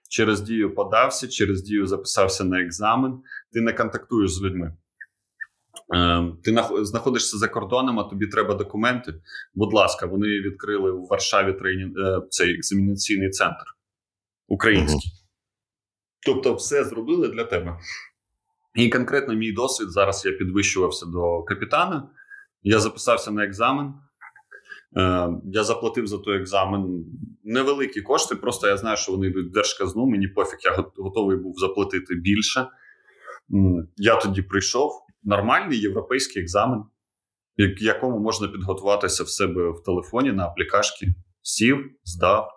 [0.09, 3.21] Через дію подався, через дію записався на екзамен.
[3.53, 4.77] Ти не контактуєш з людьми.
[5.93, 9.13] Ем, ти знаходишся за кордоном, а тобі треба документи.
[9.53, 13.65] Будь ласка, вони відкрили у Варшаві тренінг, е, цей екзамінаційний центр.
[14.47, 15.20] українські.
[16.25, 17.77] Тобто, все зробили для тебе.
[18.75, 22.09] І конкретно мій досвід зараз я підвищувався до капітана.
[22.63, 23.93] Я записався на екзамен.
[24.97, 27.05] Е, Я заплатив за той екзамен
[27.43, 28.35] невеликі кошти.
[28.35, 30.05] Просто я знаю, що вони йдуть в держказну.
[30.05, 32.67] Мені пофіг, я готовий був заплатити більше.
[33.97, 34.91] Я тоді прийшов
[35.23, 36.83] нормальний європейський екзамен,
[37.79, 41.07] якому можна підготуватися в себе в телефоні на аплікашки.
[41.41, 42.47] Сів, здав.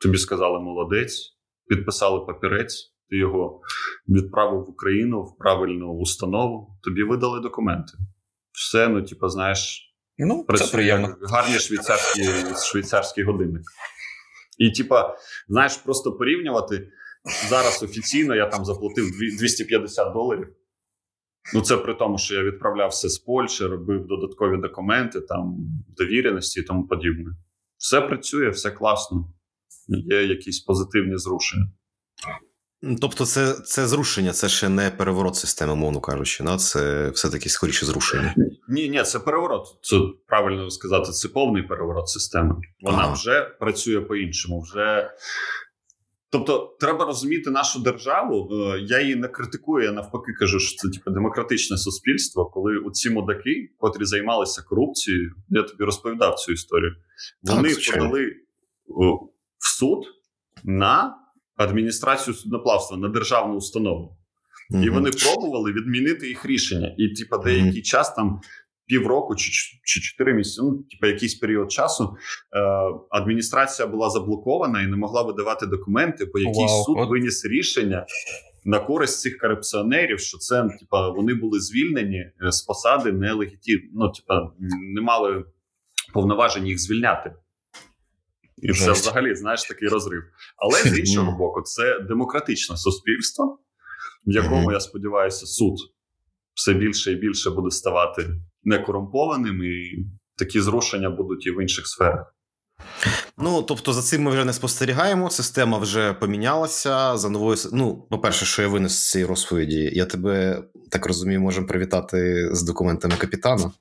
[0.00, 1.37] Тобі сказали молодець,
[1.68, 3.60] підписали папірець, ти його
[4.08, 7.92] відправив в Україну в правильну установу, тобі видали документи.
[8.52, 11.16] Все, ну, типу, знаєш, ну, це приємно.
[11.22, 12.24] гарний швейцарський
[12.70, 13.62] швейцарський годинник.
[14.58, 15.16] І, типа,
[15.48, 16.88] знаєш, просто порівнювати.
[17.48, 20.48] Зараз офіційно я там заплатив 250 доларів.
[21.54, 25.56] Ну, це при тому, що я відправлявся з Польщі, робив додаткові документи, там
[25.96, 27.30] довіреності і тому подібне.
[27.76, 29.32] Все працює, все класно.
[29.88, 31.68] Є якісь позитивні зрушення.
[33.00, 36.56] Тобто, це це зрушення, це ще не переворот системи, мовно кажучи, да?
[36.56, 38.34] це все-таки скоріше зрушення.
[38.68, 39.66] Ні, ні, це переворот.
[39.82, 39.96] Це
[40.26, 42.54] правильно сказати, це повний переворот системи.
[42.80, 43.12] Вона ага.
[43.12, 44.60] вже працює по-іншому.
[44.60, 45.10] вже...
[46.30, 48.48] Тобто, треба розуміти нашу державу.
[48.52, 53.10] Е, я її не критикую, я навпаки кажу, що це типу, демократичне суспільство, коли ці
[53.10, 56.92] мудаки, котрі займалися корупцією, я тобі розповідав цю історію.
[57.42, 58.32] Вони так, подали
[59.58, 60.04] в суд
[60.64, 61.14] на
[61.56, 64.16] адміністрацію судноплавства на державну установу.
[64.70, 64.84] Mm-hmm.
[64.84, 66.94] І вони пробували відмінити їх рішення.
[66.98, 67.82] І, типа, деякий mm-hmm.
[67.82, 68.40] час там.
[68.90, 69.50] Півроку чи
[69.84, 72.16] чи чотири місяці, ну типу якийсь період часу
[72.56, 72.60] е,
[73.10, 76.84] адміністрація була заблокована і не могла видавати документи, по якій wow.
[76.84, 77.10] суд От...
[77.10, 78.06] виніс рішення
[78.64, 84.12] на користь цих корупціонерів, що це типа вони були звільнені е, з посади нелегітимно, ну
[84.12, 84.52] типа
[84.94, 85.44] не мали
[86.12, 87.32] повноважень їх звільняти.
[88.62, 90.22] І це взагалі знаєш такий розрив.
[90.56, 93.58] Але з іншого боку, це демократичне суспільство,
[94.26, 95.74] в якому, я сподіваюся, суд
[96.54, 98.28] все більше і більше буде ставати
[98.64, 102.34] некорумпованим, і такі зрушення будуть і в інших сферах.
[103.38, 105.30] Ну, тобто, за цим ми вже не спостерігаємо.
[105.30, 107.16] Система вже помінялася.
[107.16, 111.66] За новою Ну, по-перше, що я винес з цієї розповіді, я тебе так розумію, можемо
[111.66, 113.72] привітати з документами капітана.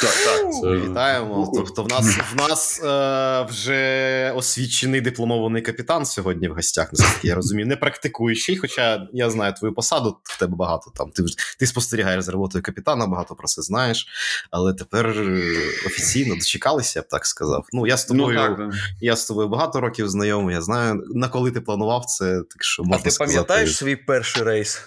[0.00, 0.52] Так, так.
[0.52, 0.66] Це...
[0.66, 1.52] Вітаємо.
[1.54, 6.92] Тобто, в нас в нас е, вже освічений дипломований капітан сьогодні в гостях.
[6.92, 11.10] Наскільки я розумію, не практикуючий, хоча я знаю твою посаду, в тебе багато там.
[11.10, 11.22] Ти
[11.58, 14.06] ти спостерігаєш за роботою капітана, багато про це знаєш.
[14.50, 15.52] Але тепер е,
[15.86, 17.66] офіційно дочекалися, я б так сказав.
[17.72, 21.28] Ну, я з тобою ну, так, я з тобою багато років знайомий, я знаю, на
[21.28, 23.36] коли ти планував це, так що можна А ти сказати...
[23.36, 24.80] пам'ятаєш свій перший рейс?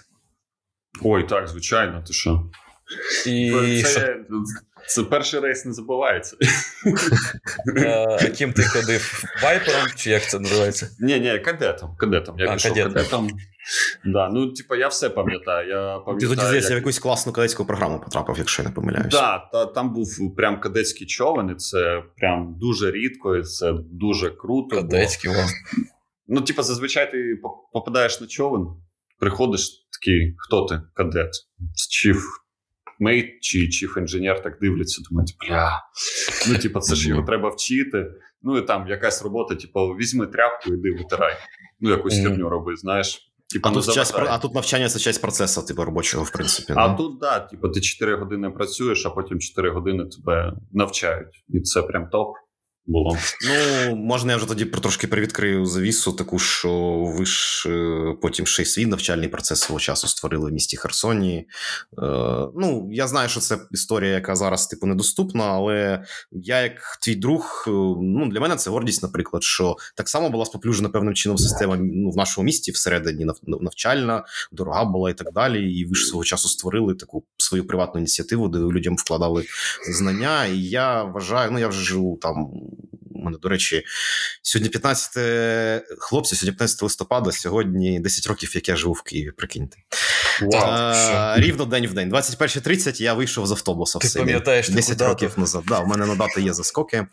[1.02, 2.50] Ой, так, звичайно, ти що?
[3.28, 3.84] І...
[3.84, 4.18] Це,
[4.88, 6.38] це перший рейс не забувається.
[8.20, 9.24] А Ким ти ходив?
[9.44, 9.88] Вайпером?
[9.96, 10.90] Чи як це називається?
[11.00, 11.96] Ні, ні, кадетом.
[11.98, 12.40] кадетом.
[12.40, 12.94] Я а, пішов кадет.
[12.94, 13.30] кадетом.
[14.06, 15.70] Да, Ну, типа, я все пам'ятаю.
[15.70, 16.78] Я пам'ятаю Ти тоді здається, як...
[16.78, 19.10] в якусь класну кадетську програму потрапив, якщо я не помиляюся.
[19.10, 23.74] Так, да, та, там був прям кадетський човен, і це прям дуже рідко, і це
[23.92, 24.76] дуже круто.
[24.76, 25.38] Кадетський, бо...
[26.28, 27.40] Ну, типа, зазвичай ти
[27.74, 28.68] попадаєш на човен,
[29.20, 30.82] приходиш такий, хто ти?
[30.94, 31.32] Кадет.
[31.90, 32.24] Чіф
[33.00, 35.82] мейт чи чіф інженер так дивляться, думають, бля,
[36.48, 38.06] ну типу, це ж його треба вчити.
[38.42, 41.34] Ну і там якась робота, типу, візьми тряпку, іди витирай.
[41.80, 43.30] Ну, якусь херню роби, знаєш.
[43.54, 46.74] Типу, а, тут час, а тут навчання це часть процесу, типу, робочого, в принципі.
[46.76, 46.98] А не?
[46.98, 51.44] тут, да, типу, ти 4 години працюєш, а потім 4 години тебе навчають.
[51.50, 52.36] І це прям топ
[52.86, 53.18] було.
[53.48, 58.62] Ну, можна я вже тоді трошки привідкрию завісу, таку, що ви ж е, потім ще
[58.62, 61.38] й свій навчальний процес свого часу створили в місті Херсоні.
[61.38, 61.46] Е,
[62.56, 67.66] ну, я знаю, що це історія, яка зараз типу недоступна, але я, як твій друг,
[67.68, 71.78] е, ну для мене це гордість, наприклад, що так само була споплюжена певним чином система
[71.78, 75.74] ну, в нашому місті всередині навчальна, дорога була і так далі.
[75.74, 79.46] І ви ж свого часу створили таку свою приватну ініціативу, де людям вкладали
[79.92, 80.46] знання.
[80.46, 82.52] І я вважаю, ну я вже живу там
[83.16, 83.84] у мене, до речі,
[84.42, 89.78] сьогодні 15 хлопці, сьогодні 15 листопада, сьогодні 10 років, як я живу в Києві, прикиньте.
[90.42, 92.14] Wow, а, рівно день в день.
[92.14, 94.00] 21.30 я вийшов з автобуса.
[94.00, 95.42] Ти пам'ятаєш 10 років дату?
[95.42, 95.64] назад.
[95.68, 97.08] Да, У мене на дати є заскоки.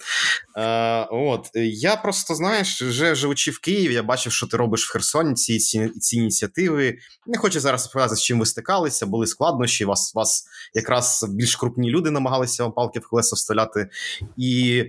[0.55, 4.93] А, от, Я просто, знаєш, вже живучи в Києві, я бачив, що ти робиш в
[4.93, 6.99] Херсоні ці ці, ці ініціативи.
[7.27, 9.85] Не хочу зараз розповідати, з чим ви стикалися, були складнощі.
[9.85, 13.89] Вас вас якраз більш крупні люди намагалися вам палки в колеса вставляти.
[14.37, 14.85] І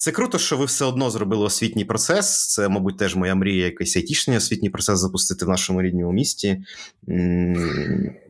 [0.00, 2.48] Це круто, що ви все одно зробили освітній процес.
[2.48, 6.64] Це, мабуть, теж моя мрія, якийсь айтішний освітній процес запустити в нашому рідному місті.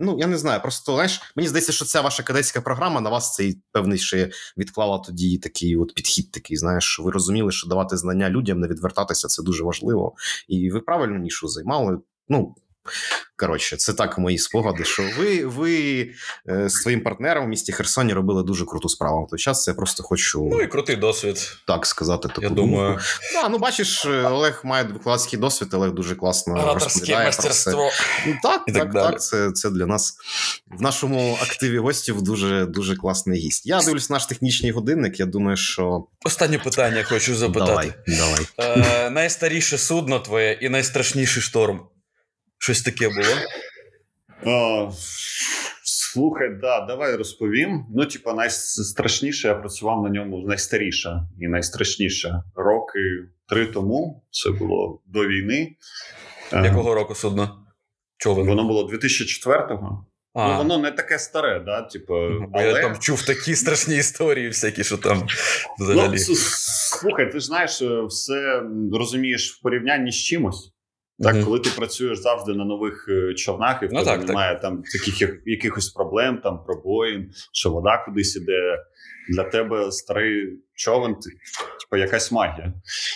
[0.00, 3.34] Ну, я не знаю, просто знаєш, мені здається, що ця ваша кадетська програма на вас
[3.34, 7.96] цей певний ще відклала тоді такий от підхід, такий, знаєш, що ви розуміли, що давати
[7.96, 10.14] знання людям, не відвертатися це дуже важливо.
[10.48, 11.98] І ви правильно нішу займали.
[12.28, 12.54] Ну,
[13.36, 16.00] Коротше, це так мої спогади, що ви ви
[16.48, 19.24] е, з своїм партнером в місті Херсоні робили дуже круту справу.
[19.24, 21.56] В той час це я просто хочу ну і крутий досвід.
[21.66, 22.28] Так сказати.
[22.42, 22.98] Я думаю.
[23.34, 27.90] Да, ну бачиш, е, Олег має викладацький досвід, Олег дуже класно розповідає мастерство.
[28.26, 29.22] Ну, Так, і так, так, так.
[29.22, 30.16] Це це для нас
[30.78, 33.66] в нашому активі гостів дуже дуже класний гість.
[33.66, 35.20] Я дивлюсь наш технічний годинник.
[35.20, 37.94] Я думаю, що останнє питання хочу запитати.
[38.06, 38.76] Давай, давай.
[39.06, 41.80] Е, Найстаріше судно твоє і найстрашніший шторм.
[42.58, 43.34] Щось таке було?
[44.44, 44.92] О,
[45.84, 47.86] слухай, да, давай розповім.
[47.96, 52.42] Ну, типа, найстрашніше я працював на ньому найстаріше і найстрашніше.
[52.54, 52.98] Роки
[53.48, 55.76] три тому це було до війни.
[56.52, 57.66] Е, Якого року судно?
[58.16, 58.46] Човен?
[58.46, 60.06] Воно було 2004-го.
[60.34, 60.48] А.
[60.48, 61.82] Ну, воно не таке старе, да?
[61.82, 62.14] Типу,
[62.52, 62.66] але...
[62.66, 65.26] Я там чув такі страшні історії, всякі, що там
[65.78, 66.16] взагалі.
[66.28, 66.34] Ну,
[67.00, 70.72] Слухай, ти ж знаєш, е, все розумієш в порівнянні з чимось.
[71.20, 71.44] Так, mm-hmm.
[71.44, 74.62] коли ти працюєш завжди на нових е, човнах, і в ну, тебе так, немає так.
[74.62, 78.78] там таких якихось проблем, там пробоїн, що вода кудись іде.
[79.30, 82.72] Для тебе старий човен, типу, якась магія.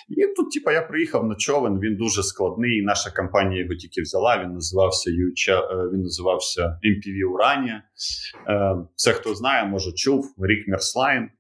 [0.09, 2.82] І тут, типу, я приїхав на човен, він дуже складний.
[2.82, 4.42] Наша компанія його тільки взяла.
[4.42, 7.82] Він називався UCH, е, він називався MPV Уранія.
[8.48, 11.30] Е, це хто знає, може чув Рік Мерслайн.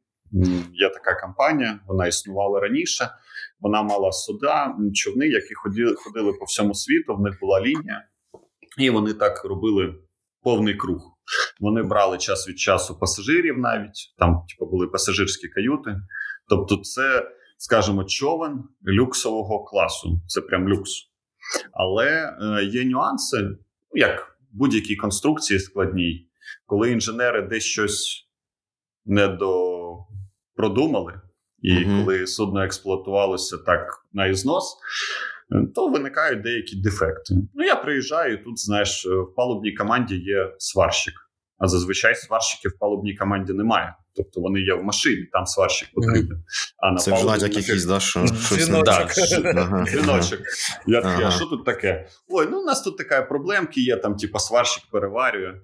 [0.72, 3.08] Є така компанія, вона існувала раніше.
[3.62, 7.14] Вона мала суда, човни, які ходили, ходили по всьому світу.
[7.14, 8.04] В них була лінія,
[8.78, 9.94] і вони так робили
[10.42, 11.18] повний круг.
[11.60, 15.96] Вони брали час від часу пасажирів, навіть там, типу, були пасажирські каюти.
[16.48, 20.20] Тобто, це, скажімо, човен люксового класу.
[20.26, 20.90] Це прям люкс.
[21.72, 23.56] Але е, є нюанси, ну,
[23.94, 26.28] як будь-якій конструкції складній,
[26.66, 28.28] коли інженери десь щось
[29.04, 31.20] недопродумали,
[31.62, 32.04] і mm-hmm.
[32.04, 34.76] коли судно експлуатувалося так на ізнос,
[35.74, 37.34] то виникають деякі дефекти.
[37.54, 41.14] Ну, я приїжджаю, тут, знаєш, в палубній команді є сварщик,
[41.58, 43.94] а зазвичай сварщиків в палубній команді немає.
[44.16, 46.36] Тобто вони є в машині, там сварщик потрібен.
[46.36, 46.72] Mm-hmm.
[46.78, 49.12] А на Це вже навіть якийсь, да, що Дзвіночок.
[49.86, 50.40] Дзвіночок.
[50.86, 52.08] Я такий, а що тут таке?
[52.28, 55.54] Ой, ну у нас тут така проблемки є, там, типа, сварщик переварює.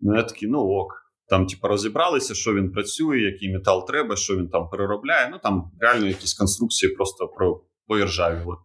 [0.00, 1.09] Ну, я такий, ну ок.
[1.30, 5.28] Там, типу, розібралися, що він працює, який метал треба, що він там переробляє.
[5.32, 8.56] Ну там реально якісь конструкції просто про поіржавіли.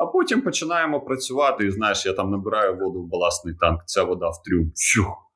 [0.00, 1.66] А потім починаємо працювати.
[1.66, 4.72] І знаєш, я там набираю воду в баласний танк, ця вода в трюм.
[4.94, 5.30] Фух.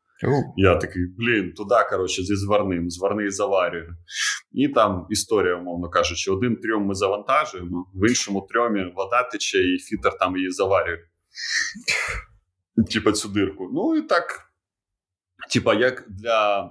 [0.57, 3.97] Я такий, блін, туди, коротше, зі зварним, зварний заварюю.
[4.53, 9.79] І там історія, умовно кажучи, один трюм ми завантажуємо, в іншому трюмі вода тече, і
[9.78, 10.99] fitter там її заварює.
[12.93, 13.70] Типа цю дирку.
[13.72, 14.53] Ну і так
[15.51, 16.70] Типа, як для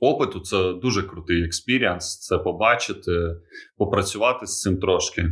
[0.00, 2.18] опиту, це дуже крутий experience.
[2.18, 3.36] Це побачити,
[3.76, 5.30] попрацювати з цим трошки.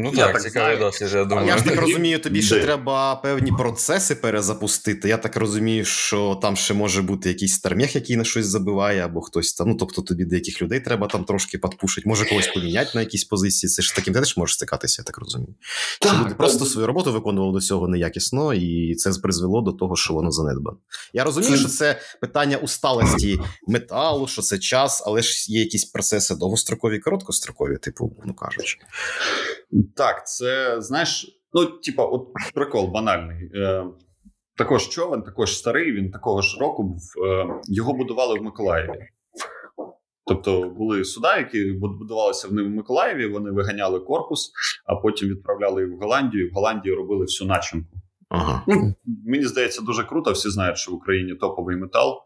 [0.00, 1.48] Ну я так, цікавий досвід, я думаю.
[1.48, 5.08] Я ж так розумію, тобі ще треба певні процеси перезапустити.
[5.08, 9.20] Я так розумію, що там ще може бути якийсь стармех, який на щось забиває, або
[9.20, 9.68] хтось там.
[9.68, 13.70] Ну, тобто тобі деяких людей треба там трошки підпушити, може когось поміняти на якісь позиції.
[13.70, 15.54] Це ж таким ти теж можеш стикатися, я так розумію.
[16.00, 19.96] Так, що люди просто свою роботу виконували до цього неякісно, і це призвело до того,
[19.96, 20.76] що воно занедбано.
[21.12, 26.34] Я розумію, що це питання усталості металу, що це час, але ж є якісь процеси
[26.34, 28.78] довгострокові, короткострокові, типу, ну кажучи.
[29.96, 33.50] Так, це знаєш, ну, типа, от прикол банальний.
[33.54, 33.84] Е,
[34.56, 37.02] Також човен, також старий, він такого ж року був.
[37.26, 39.08] Е, його будували в Миколаєві.
[40.26, 44.52] Тобто були суда, які будувалися в ним в Миколаєві, вони виганяли корпус,
[44.86, 46.50] а потім відправляли їх в Голландію.
[46.50, 47.96] В Голландії робили всю начинку.
[48.28, 48.62] Ага.
[48.66, 48.94] Ну,
[49.26, 50.32] Мені здається, дуже круто.
[50.32, 52.20] Всі знають, що в Україні топовий метал,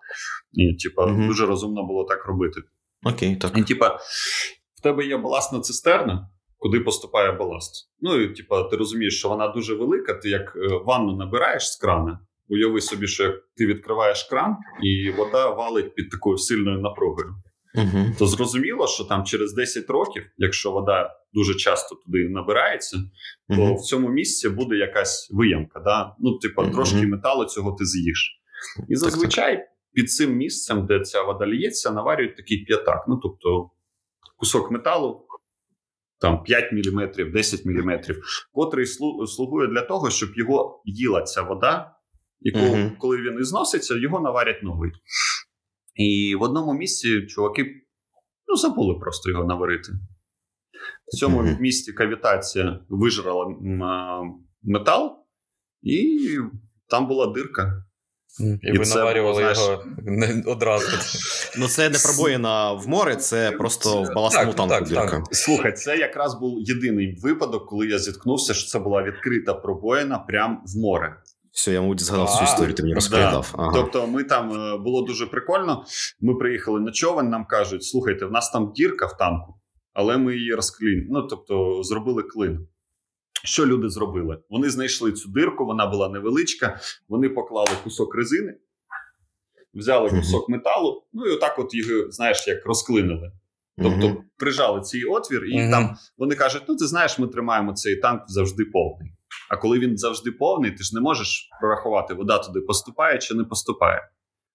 [0.52, 1.26] і типа, угу.
[1.26, 2.60] дуже розумно було так робити.
[3.04, 3.58] Окей, так.
[3.58, 3.98] І типа,
[4.74, 6.28] в тебе є баласна цистерна
[6.62, 7.90] куди поступає баласт.
[8.00, 10.14] Ну і типа, ти розумієш, що вона дуже велика.
[10.14, 12.20] Ти як е, ванну набираєш з крана.
[12.48, 17.34] Уяви собі, що ти відкриваєш кран, і вода валить під такою сильною напругою.
[17.76, 22.98] uh То зрозуміло, що там через 10 років, якщо вода дуже часто туди набирається,
[23.48, 25.80] то в цьому місці буде якась виямка.
[25.80, 26.14] Да?
[26.20, 28.40] Ну, типа, uh трошки металу цього ти з'їш.
[28.88, 29.68] І зазвичай так, так.
[29.92, 33.04] під цим місцем, де ця вода лється, наварюють такий п'ятак.
[33.08, 33.70] Ну, тобто
[34.36, 35.26] кусок металу
[36.22, 38.00] там 5 мм, 10 мм,
[38.52, 38.86] котрий
[39.26, 41.94] слугує для того, щоб його їла ця вода,
[42.40, 44.92] і коли, uh коли він ізноситься, його наварять новий.
[45.94, 47.78] І в одному місці чуваки
[48.46, 49.92] Ну, забули просто його наварити.
[51.06, 51.56] В цьому Мгм.
[51.60, 53.56] місці кавітація вижрала
[54.62, 55.26] метал,
[55.82, 56.38] і
[56.88, 57.84] там була дирка.
[58.40, 60.86] І, І ви це наварювали знаєш- його не одразу.
[61.58, 65.06] Ну, це не пробоїна в море, це просто в баласному Так, танку так, дірка.
[65.10, 65.22] так.
[65.36, 70.58] Слухай, це якраз був єдиний випадок, коли я зіткнувся, що це була відкрита пробоїна прямо
[70.66, 71.16] в море.
[71.52, 72.94] Все, я, мабуть, згадав А, цю історію, ти мені да.
[72.94, 73.54] розповідав.
[73.58, 73.70] Ага.
[73.74, 75.84] Тобто, ми там е, було дуже прикольно.
[76.20, 79.54] Ми приїхали на човен, нам кажуть: слухайте, в нас там дірка в танку,
[79.92, 81.06] але ми її розклін.
[81.10, 82.68] Ну тобто, зробили клин.
[83.44, 84.38] Що люди зробили?
[84.50, 86.80] Вони знайшли цю дирку, вона була невеличка.
[87.08, 88.54] Вони поклали кусок резини,
[89.74, 93.32] взяли кусок металу, ну і отак, от його, знаєш, як розклинили.
[93.82, 98.22] Тобто прижали цей отвір, і там вони кажуть: ну ти знаєш, ми тримаємо цей танк
[98.26, 99.12] завжди повний.
[99.50, 103.44] А коли він завжди повний, ти ж не можеш прорахувати, вода туди поступає чи не
[103.44, 104.08] поступає.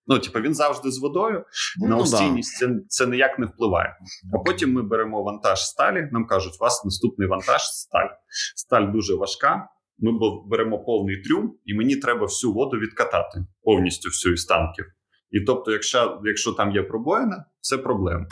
[0.07, 1.45] Ну, типу, він завжди з водою,
[1.77, 2.01] на Ну, да.
[2.03, 3.97] устійність це, це ніяк не впливає.
[4.33, 6.09] А потім ми беремо вантаж сталі.
[6.11, 8.07] Нам кажуть, у вас наступний вантаж сталь.
[8.55, 9.69] Сталь дуже важка.
[9.99, 10.11] Ми
[10.45, 14.85] беремо повний трюм, і мені треба всю воду відкатати повністю всю із танків.
[15.31, 18.25] І тобто, якщо, якщо там є пробоїна, це проблема.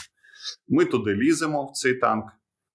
[0.67, 2.25] Ми туди ліземо в цей танк.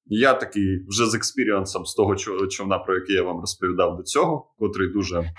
[0.06, 2.16] Я такий вже з експіріансом з того
[2.50, 5.32] човна, про який я вам розповідав до цього, котрий дуже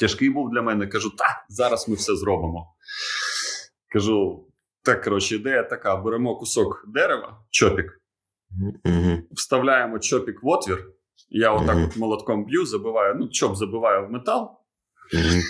[0.00, 0.86] тяжкий був для мене.
[0.86, 2.75] Кажу, так, зараз ми все зробимо.
[3.88, 4.46] Кажу,
[4.82, 8.00] так, коротше, ідея така: беремо кусок дерева, чопік,
[8.84, 9.22] Мгм.
[9.30, 10.86] вставляємо чопік в отвір.
[11.28, 11.84] Я отак Мгм.
[11.84, 14.50] от молотком б'ю, забиваю, ну, чоп забиваю в метал.
[15.14, 15.40] Мгм.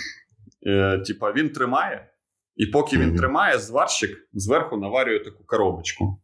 [0.67, 2.09] Е, типа він тримає,
[2.55, 6.21] і поки він тримає, зварщик зверху наварює таку коробочку.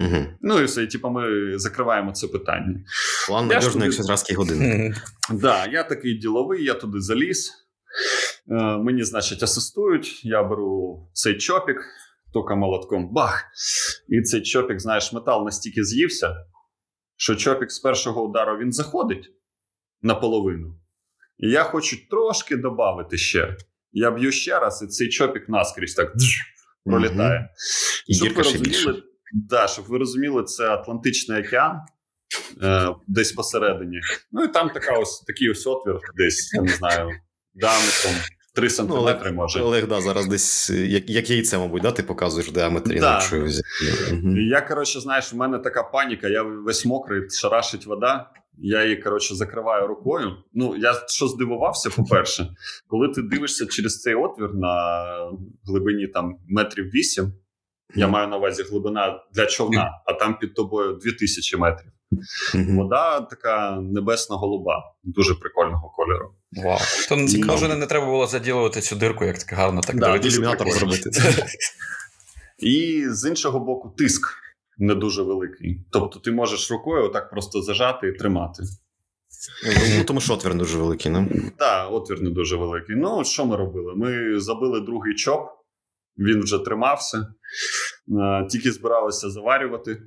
[0.00, 0.26] Мгм.
[0.40, 2.80] Ну і все, і типа ми закриваємо це питання.
[3.28, 4.94] План надіжний, туди- як швейцарський годинник.
[5.30, 5.38] Мгм.
[5.40, 7.52] Да, я такий діловий, я туди заліз.
[8.50, 10.24] Е, мені, значить, асистують.
[10.24, 11.76] Я беру цей чопік,
[12.32, 13.44] тільки молотком бах.
[14.08, 16.34] І цей чопік, знаєш, метал настільки з'ївся,
[17.16, 19.28] що чопік з першого удару він заходить
[20.02, 20.78] наполовину.
[21.38, 23.56] І я хочу трошки додати ще.
[23.92, 26.12] Я б'ю ще раз, і цей чопік наскрізь так
[26.84, 27.50] пролітає.
[28.06, 31.80] І Щоб ви розуміли, да, щоб ви розуміли, це Атлантичний океан.
[32.62, 34.00] Е, десь посередині.
[34.32, 37.10] Ну і там така ось такий ось отвір, десь, я не знаю,
[37.54, 38.14] діаметром
[38.56, 39.60] 3 сантиметри, може.
[39.60, 43.18] Олег, да, зараз десь як, як яйце, мабуть, да, ти показуєш в діаметрі, Да.
[44.50, 48.30] Я, коротше, знаєш, в мене така паніка, я весь мокрий, шарашить вода.
[48.58, 50.32] Я її, коротше, закриваю рукою.
[50.54, 52.48] Ну, я що здивувався, по-перше,
[52.86, 55.04] коли ти дивишся через цей отвір на
[55.64, 57.32] глибині там метрів 8,
[57.94, 61.92] я маю на увазі глибина для човна, а там під тобою 2000 метрів.
[62.54, 66.34] Вода така небесно-голуба, дуже прикольного кольору.
[66.56, 66.78] Вау.
[67.08, 67.52] То Цікаво.
[67.52, 71.10] може не треба було заділувати цю дирку, як так гарно так Да, Ілюмінатор зробити.
[72.58, 74.28] І з іншого боку, тиск
[74.78, 75.80] не дуже великий.
[75.90, 78.62] Тобто ти можеш рукою отак просто зажати і тримати.
[79.98, 81.28] Ну, тому що отвір дуже великий, ну.
[81.58, 82.96] Так, отвір не дуже великий.
[82.96, 83.94] Ну, що ми робили?
[83.94, 85.48] Ми забили другий чоп,
[86.18, 87.34] він вже тримався,
[88.50, 90.02] тільки збиралися заварювати.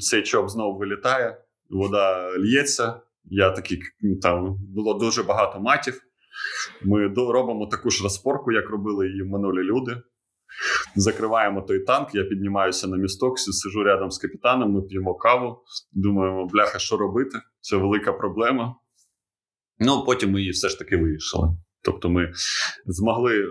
[0.00, 1.36] Цей чоп знову вилітає,
[1.70, 3.00] вода л'ється.
[3.26, 3.78] Я такий,
[4.22, 6.00] там було дуже багато матів.
[6.84, 10.02] Ми робимо таку ж розпорку, як робили її минулі люди.
[10.96, 15.62] Закриваємо той танк, я піднімаюся на місток, сижу рядом з капітаном, ми п'ємо каву,
[15.92, 17.38] думаємо, бляха, що робити?
[17.60, 18.74] Це велика проблема.
[19.78, 21.48] Ну, потім ми її все ж таки вирішили.
[21.82, 22.32] Тобто, ми
[22.86, 23.46] змогли,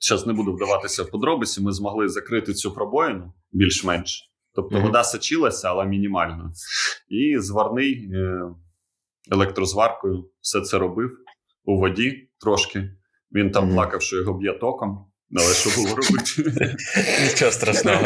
[0.00, 4.32] зараз не буду вдаватися в подробиці, ми змогли закрити цю пробоїну більш-менш.
[4.54, 4.86] Тобто Мгм.
[4.86, 6.52] вода сочилася, але мінімально.
[7.08, 8.40] І зварний е,
[9.32, 11.10] електрозваркою все це робив
[11.64, 12.90] у воді трошки.
[13.32, 15.04] Він там плакав, що його б'є током.
[15.36, 16.76] Але що було робити?
[17.30, 18.02] Нічого страшного.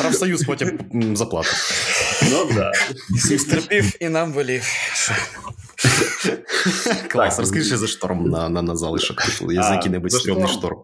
[0.00, 1.52] Профсоюз потім м, заплатить.
[2.32, 2.72] Ну да.
[3.38, 4.62] Стерпів і нам волів.
[7.10, 9.22] Клас, розкажи ще за шторм на, на, на залишок.
[9.50, 10.60] Є за який-небудь стрьомний шторм?
[10.60, 10.82] шторм.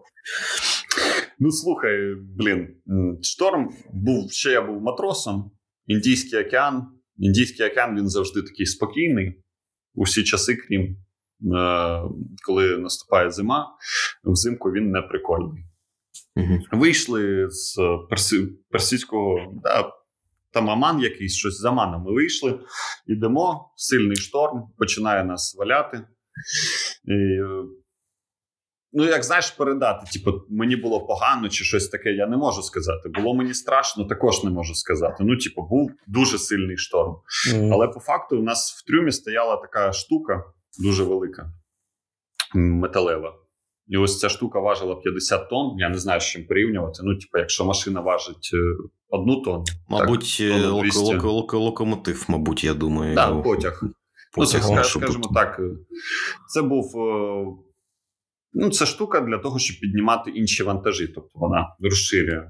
[1.39, 1.97] Ну слухай,
[2.37, 2.67] блін,
[3.21, 5.51] шторм був ще я був матросом.
[5.87, 6.87] Індійський океан.
[7.17, 9.41] Індійський океан він завжди такий спокійний
[9.93, 12.01] у всі часи, крім е,
[12.45, 13.67] коли наступає зима.
[14.23, 15.63] Взимку він не прикольний.
[16.35, 16.63] Мгм.
[16.71, 17.77] Вийшли з
[18.09, 19.91] перси, персидського, да,
[20.51, 22.03] там Аман якийсь, щось з Аманом.
[22.03, 22.59] Ми вийшли,
[23.07, 25.97] ідемо, сильний шторм, починає нас валяти.
[27.05, 27.63] І, е,
[28.97, 33.09] ну, як знаєш, передати, типу, мені було погано чи щось таке, я не можу сказати.
[33.09, 35.15] Було мені страшно, також не можу сказати.
[35.19, 37.15] Ну, типу, був дуже сильний шторм.
[37.71, 40.43] Але по факту у нас в трюмі стояла така штука
[40.83, 41.51] дуже велика,
[42.55, 43.33] металева.
[43.87, 45.79] І ось ця штука важила 50 тонн.
[45.79, 46.99] Я не знаю, з чим порівнювати.
[47.03, 48.57] Ну, типу, якщо машина важить е,
[49.09, 53.15] одну тонну, мабуть, так, лок- лок- лок- локомотив, мабуть, я думаю.
[53.15, 53.79] да, потяг.
[54.37, 55.69] Ну, це, потяг ска- скажімо так, е,
[56.47, 56.91] це був.
[58.55, 61.07] Ну, це штука для того, щоб піднімати інші вантажі.
[61.07, 62.43] Тобто вона розширює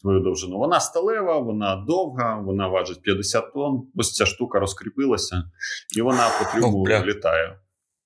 [0.00, 0.58] твою довжину.
[0.58, 3.82] Вона сталева, вона довга, вона важить 50 тонн.
[3.94, 5.44] Ось ця штука розкріпилася,
[5.96, 7.58] і вона по трюму О, літає.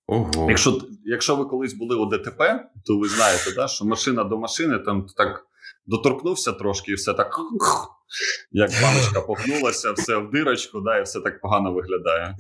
[0.07, 0.47] Ого.
[0.49, 4.79] Якщо, якщо ви колись були у ДТП, то ви знаєте, да, що машина до машини
[4.79, 5.47] там так
[5.87, 7.37] доторкнувся трошки, і все так.
[8.53, 12.37] Як баночка погнулася, все в дирочку, да, і все так погано виглядає.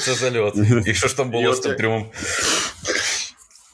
[0.00, 0.54] Це зальот.
[0.86, 2.06] І що ж там було з тим трюмом?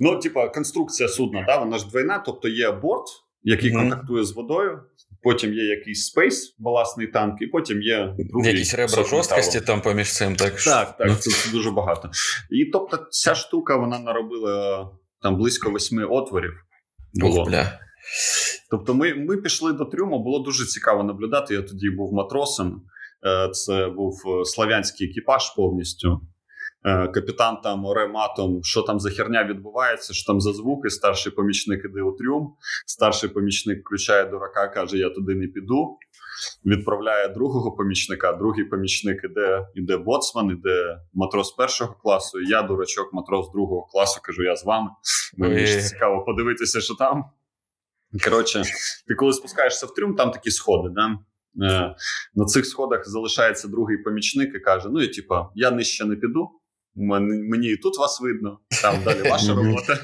[0.05, 3.07] Ну, типа, конструкція судна, да, вона ж двойна, тобто є борт,
[3.42, 3.80] який Мгм.
[3.80, 4.80] контактує з водою,
[5.22, 10.12] потім є якийсь space, баластний танк, і потім є другий Якісь ребра жорсткості там поміж
[10.12, 10.62] цим, так?
[10.64, 11.07] Так, Ну.
[11.09, 12.11] так, це, це дуже багато.
[12.50, 14.90] І тобто, ця штука вона наробила
[15.22, 16.53] там близько восьми отворів.
[17.14, 17.40] Було.
[17.42, 17.78] Ох, бля.
[18.70, 21.55] Тобто, ми, ми пішли до трюму, було дуже цікаво наблюдати.
[21.55, 22.82] Я тоді був матросом.
[23.26, 26.20] Е, Це був е, славянський екіпаж повністю.
[26.85, 30.91] Е, Капітан там оре матом, що там за херня відбувається, що там за звуки.
[30.91, 32.55] Старший помічник іде у трюм.
[32.87, 35.99] Старший помічник включає дурака, каже: Я туди не піду.
[36.66, 38.33] Відправляє другого помічника.
[38.33, 42.41] Другий помічник іде, іде боцман, іде матрос першого класу.
[42.41, 44.91] і Я, дурачок, матрос другого класу, кажу, я з вами.
[45.37, 47.24] Мені ж цікаво подивитися, що там.
[48.24, 48.62] Коротше,
[49.09, 50.89] ти коли спускаєшся в трюм, там такі сходи.
[50.95, 51.18] Да?
[51.66, 51.95] Е,
[52.35, 56.51] на цих сходах залишається другий помічник і каже: Ну, я типа, я нижче не піду.
[56.95, 59.99] Мені, і тут вас видно, там далі ваша робота.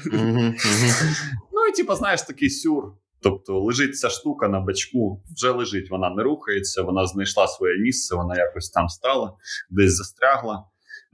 [1.51, 2.83] Ну і типа, знаєш, такий сюр.
[3.21, 8.15] Тобто лежить ця штука на бачку, вже лежить, вона не рухається, вона знайшла своє місце,
[8.15, 9.33] вона якось там стала,
[9.69, 10.63] десь застрягла.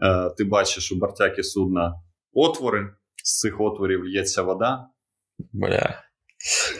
[0.04, 1.94] Е, ти бачиш у бортяки судна
[2.34, 2.90] отвори,
[3.24, 4.86] з цих отворів лється вода.
[5.54, 6.04] Бля.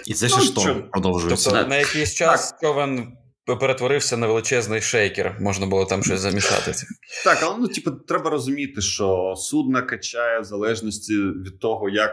[0.06, 0.90] І це Ну, ще шторм що?
[0.90, 1.50] продовжується.
[1.50, 5.38] Тобто на якийсь час човен перетворився на величезний шейкер.
[5.42, 6.72] Можна було там щось замішати.
[7.24, 12.12] Так, але ну, типу, треба розуміти, що судно качає в залежності від того, як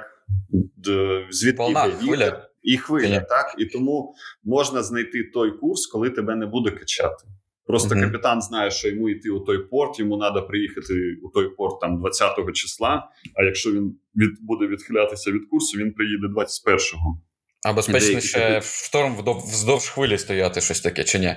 [1.31, 2.47] звідки хвиля.
[2.63, 3.55] і хвиля, так?
[3.59, 4.15] І тому
[4.45, 7.25] можна знайти той курс, коли тебе не буде качати.
[7.67, 8.05] Просто Мгм.
[8.05, 11.99] капітан знає, що йому йти у той порт, йому треба приїхати у той порт там
[12.01, 13.09] 20 числа.
[13.35, 17.21] А якщо він від, буде відхилятися від курсу, він приїде 21-го.
[17.67, 21.37] А безпечніше Деякі- в шторм вздовж хвилі стояти, щось таке, чи ні?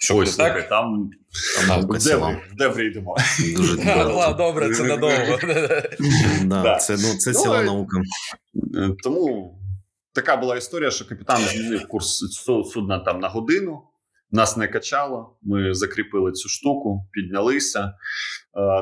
[0.00, 1.10] Що Ой, буде слухай, там
[1.56, 2.28] Там А, наука в ціла.
[2.28, 3.16] Деврі, в Деврі йдемо.
[3.56, 5.38] Дуже ладно, добре, це надовго.
[6.44, 6.76] Да, Да.
[6.76, 7.96] Це, ну, це ціла і- наука.
[8.76, 9.54] Е, Тому
[10.14, 12.18] така була історія, що капітан змінив курс
[12.72, 13.82] судна там на годину.
[14.30, 15.38] Нас не качало.
[15.42, 17.80] Ми закріпили цю штуку, піднялися.
[17.80, 17.92] Е,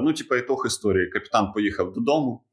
[0.02, 1.10] ну, типа, ітог історії.
[1.10, 2.44] Капітан поїхав додому,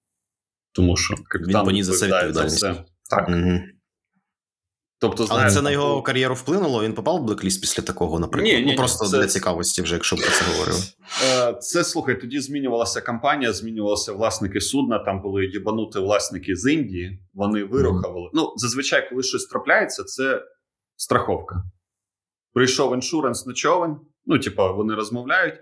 [0.72, 2.58] тому що капітан Він поніс за це відповідальність.
[2.58, 2.76] все.
[3.10, 3.30] Так.
[3.30, 3.62] Мгм.
[5.00, 6.84] Тобто, Але знаєш, це на його кар'єру вплинуло.
[6.84, 8.54] Він попав в блекліст після такого, наприклад.
[8.54, 10.80] Ні, ні, ну, просто це- для цікавості, вже якщо про це говорили.
[11.26, 15.00] Е, Це слухай, тоді змінювалася компанія, змінювалися власники судна.
[15.00, 17.20] Там були єбанути власники з Індії.
[17.34, 18.30] Вони вирухували.
[18.34, 20.44] Ну, зазвичай, коли щось трапляється, це
[20.96, 21.64] страховка.
[22.54, 23.98] Прийшов іншуренс на човен.
[24.26, 25.56] Ну, типа, вони розмовляють,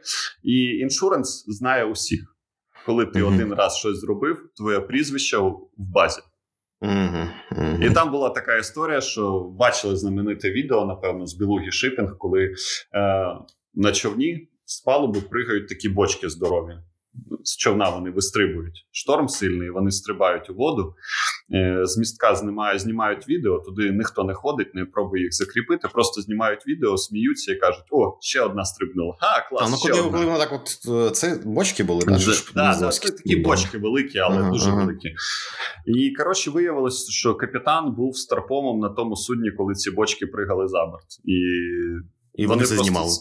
[0.44, 2.36] і іншуренс знає усіх.
[2.86, 3.34] Коли ти Мгм.
[3.36, 6.22] один раз щось зробив, твоє прізвище в базі.
[6.82, 7.28] Угу,
[7.82, 12.54] І там була така історія, що бачили знамените відео, напевно, з Білугі Шипінг, коли е,
[13.74, 16.74] на човні з палуби пригають такі бочки здорові.
[17.44, 18.88] З човна вони вистрибують.
[18.92, 20.96] Шторм сильний, вони стрибають у воду.
[21.54, 26.22] Е, з містка знімають, знімають відео, туди ніхто не ходить, не пробує їх закріпити, просто
[26.22, 29.16] знімають відео, сміються і кажуть: о, ще одна стрибнула.
[29.20, 30.12] Ха, клас, Та, ну ще коли, одна.
[30.12, 33.36] коли воно так, от е, це бочки були, да, Да, ж да, да, це такі
[33.36, 34.84] бочки великі, але Ага, дуже ага.
[34.86, 35.14] великі.
[35.86, 40.86] І коротше виявилось, що капітан був старпомом на тому судні, коли ці бочки пригали за
[40.86, 41.06] борт.
[41.26, 41.40] І,
[42.34, 43.12] І вони це просто- знімали.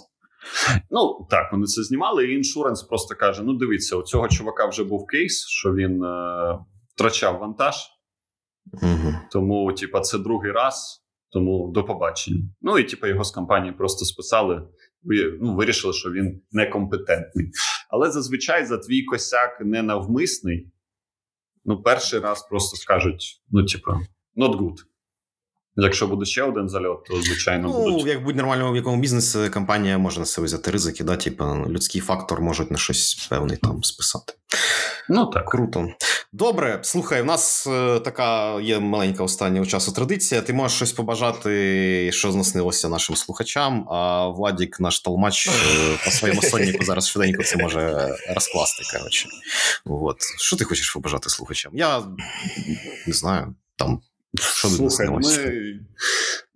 [0.90, 4.84] Ну так, вони це знімали, і іншуренс просто каже: ну дивіться, у цього чувака вже
[4.84, 6.58] був кейс, що він е,
[6.94, 7.74] втрачав вантаж,
[8.72, 9.14] Угу.
[9.30, 11.00] тому, типа, це другий раз.
[11.30, 12.40] Тому до побачення.
[12.62, 14.62] Ну і типу, його з компанії просто списали.
[15.40, 17.50] Ну, вирішили, що він некомпетентний.
[17.90, 20.72] Але зазвичай за твій косяк ненавмисний.
[21.64, 23.90] Ну, перший раз просто скажуть: ну, типу,
[24.36, 24.74] not good.
[25.76, 28.06] Якщо буде ще один зальот, то звичайно Ну, будуть.
[28.06, 32.40] як будь-нормальному в якому бізнесі компанія може на себе взяти ризики, да, типу, людський фактор
[32.40, 34.32] можуть на щось певний там списати.
[35.08, 35.48] Ну так.
[35.48, 35.88] Круто.
[36.32, 40.40] Добре, слухай, у нас е, така є маленька останнього часу традиція.
[40.40, 45.50] Ти можеш щось побажати, що знаснилося нашим слухачам, а Владік, наш толмач, е,
[46.04, 48.98] по своєму соннику зараз швиденько це може розкласти.
[48.98, 49.28] Коротше.
[49.84, 50.16] От.
[50.38, 51.72] Що ти хочеш побажати слухачам?
[51.74, 52.02] Я
[53.06, 54.00] не знаю, там.
[54.40, 55.20] Що Слухай, ми,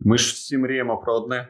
[0.01, 1.49] ми ж всі мріємо про одне.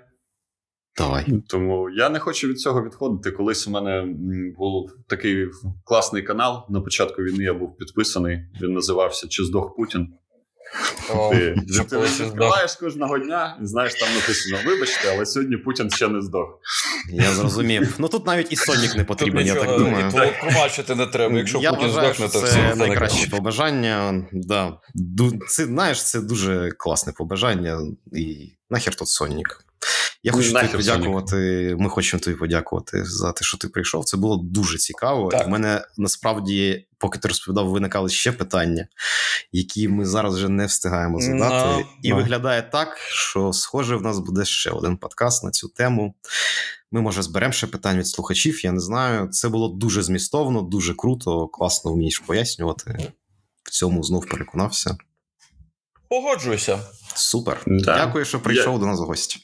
[0.99, 1.27] Давай.
[1.49, 3.31] Тому я не хочу від цього відходити.
[3.31, 4.15] Колись у мене
[4.59, 5.47] був такий
[5.85, 6.67] класний канал.
[6.69, 8.39] На початку війни я був підписаний.
[8.63, 10.09] Він називався Чи здох Путін.
[11.15, 11.55] О, Ти,
[12.25, 16.59] відкриваєш кожного дня і знаєш, там написано: вибачте, але сьогодні Путін ще не здох.
[17.13, 17.95] Я зрозумів.
[17.99, 20.11] Ну тут навіть і сонник не потрібен, я так думаю.
[20.93, 21.39] і не треба.
[21.39, 24.27] Якщо Путін здохне, то це все найкраще побажання.
[24.33, 24.79] Да.
[25.49, 27.79] Це, знаєш, це дуже класне побажання.
[28.13, 29.65] І нахер тут Сонік.
[30.23, 31.77] Я Ну, хочу тобі нахер подякувати.
[31.79, 34.05] Ми хочемо тобі подякувати за те, що ти прийшов.
[34.05, 35.29] Це було дуже цікаво.
[35.29, 35.43] Так.
[35.43, 38.89] І в мене насправді, поки ти розповідав, виникали ще питання,
[39.53, 41.79] які ми зараз вже не встигаємо задати.
[41.79, 42.17] Ну, І ну.
[42.17, 46.15] виглядає так, що схоже, в нас буде ще один подкаст на цю тему.
[46.93, 49.29] Ми, може, зберемо ще питань від слухачів, я не знаю.
[49.29, 53.13] Це було дуже змістовно, дуже круто, класно вмієш пояснювати.
[53.63, 54.97] В цьому знов переконався.
[56.09, 56.79] Погоджуюся.
[57.15, 57.63] Супер.
[57.67, 57.97] Да.
[58.07, 59.41] Дякую, що прийшов до нас в гості.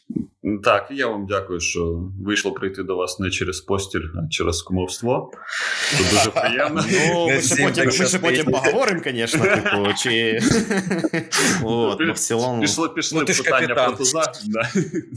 [0.64, 4.62] Так, і я вам дякую, що вийшло прийти до вас не через постіль, а через
[4.62, 5.30] кумовство.
[5.90, 6.84] Це дуже приємно.
[6.92, 10.40] Ну, ми ще потім, ми ще потім поговоримо, звісно, типу, чи.
[11.64, 12.60] От, ну, в цілому.
[12.60, 13.86] Пішли, пішли Ну, ти ж питання капітан.
[13.88, 14.32] про туза.
[14.44, 14.68] Да.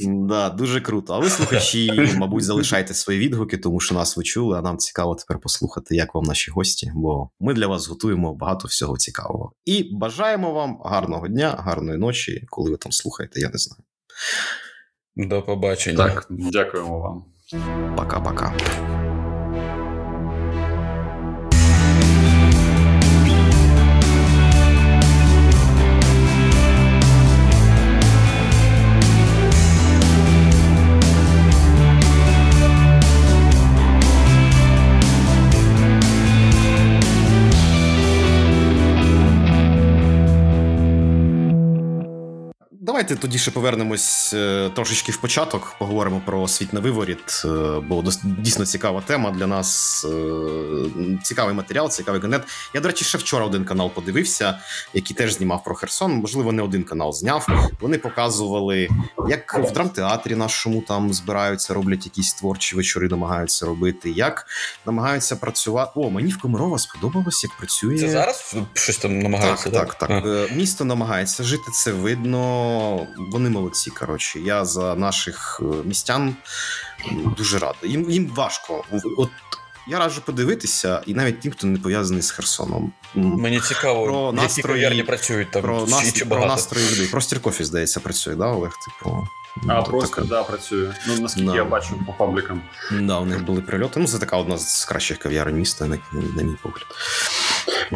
[0.06, 1.14] Да, дуже круто.
[1.14, 5.16] А ви, слухачі, мабуть, залишайте свої відгуки, тому що нас ви чули, а нам цікаво
[5.16, 9.52] тепер послухати, як вам наші гості, бо ми для вас готуємо багато всього цікавого.
[9.66, 13.84] І бажаємо вам гарного дня, гарної ночі, коли ви там слухаєте, я не знаю.
[15.18, 15.98] До побачення.
[15.98, 17.24] Так, дякуємо вам.
[17.96, 18.54] Пока-пока.
[43.08, 47.48] Давайте тоді ще повернемось е, трошечки в початок, поговоримо про світ на виворіт, е,
[47.88, 50.06] бо дійсно цікава тема для нас.
[50.06, 52.44] е, Цікавий матеріал, цікавий контент.
[52.74, 54.60] Я, до речі, ще вчора один канал подивився,
[54.94, 56.12] який теж знімав про Херсон.
[56.12, 57.48] Можливо, не один канал зняв.
[57.82, 58.90] Вони показували,
[59.30, 64.46] як в драмтеатрі нашому там збираються, роблять якісь творчі вечори, намагаються робити, як
[64.86, 65.92] намагаються працювати.
[65.96, 68.00] О, мені в Комарова сподобалось, як працює.
[68.00, 69.70] Це зараз щось там намагаються?
[69.70, 70.26] Так, так, так.
[70.26, 72.97] Е, Місто намагається жити, це видно.
[73.18, 73.92] Вони молодці.
[73.92, 76.36] Коротше, я за наших е, містян
[77.38, 77.92] дуже радий.
[77.92, 78.84] Їм, їм важко.
[79.18, 79.30] От
[79.88, 82.94] я раджу подивитися, і навіть тим, хто не пов'язаний з Херсоном.
[83.16, 85.62] Мені цікаво, Про які настрої- кав'ярні працюють там.
[85.62, 87.08] Про, чи, нас, чи про настрої людей.
[87.08, 88.72] Про Стіркофі, здається, працює, да, Олег?
[88.86, 89.28] Типу.
[89.68, 90.94] А ну, просто така- да, працює.
[91.08, 91.56] Ну наскільки Да.
[91.56, 92.62] я бачу по паблікам.
[92.92, 94.00] Да, у них були прильоти.
[94.00, 96.86] Ну, це така одна з кращих кав'ярень міста, на, на мій погляд.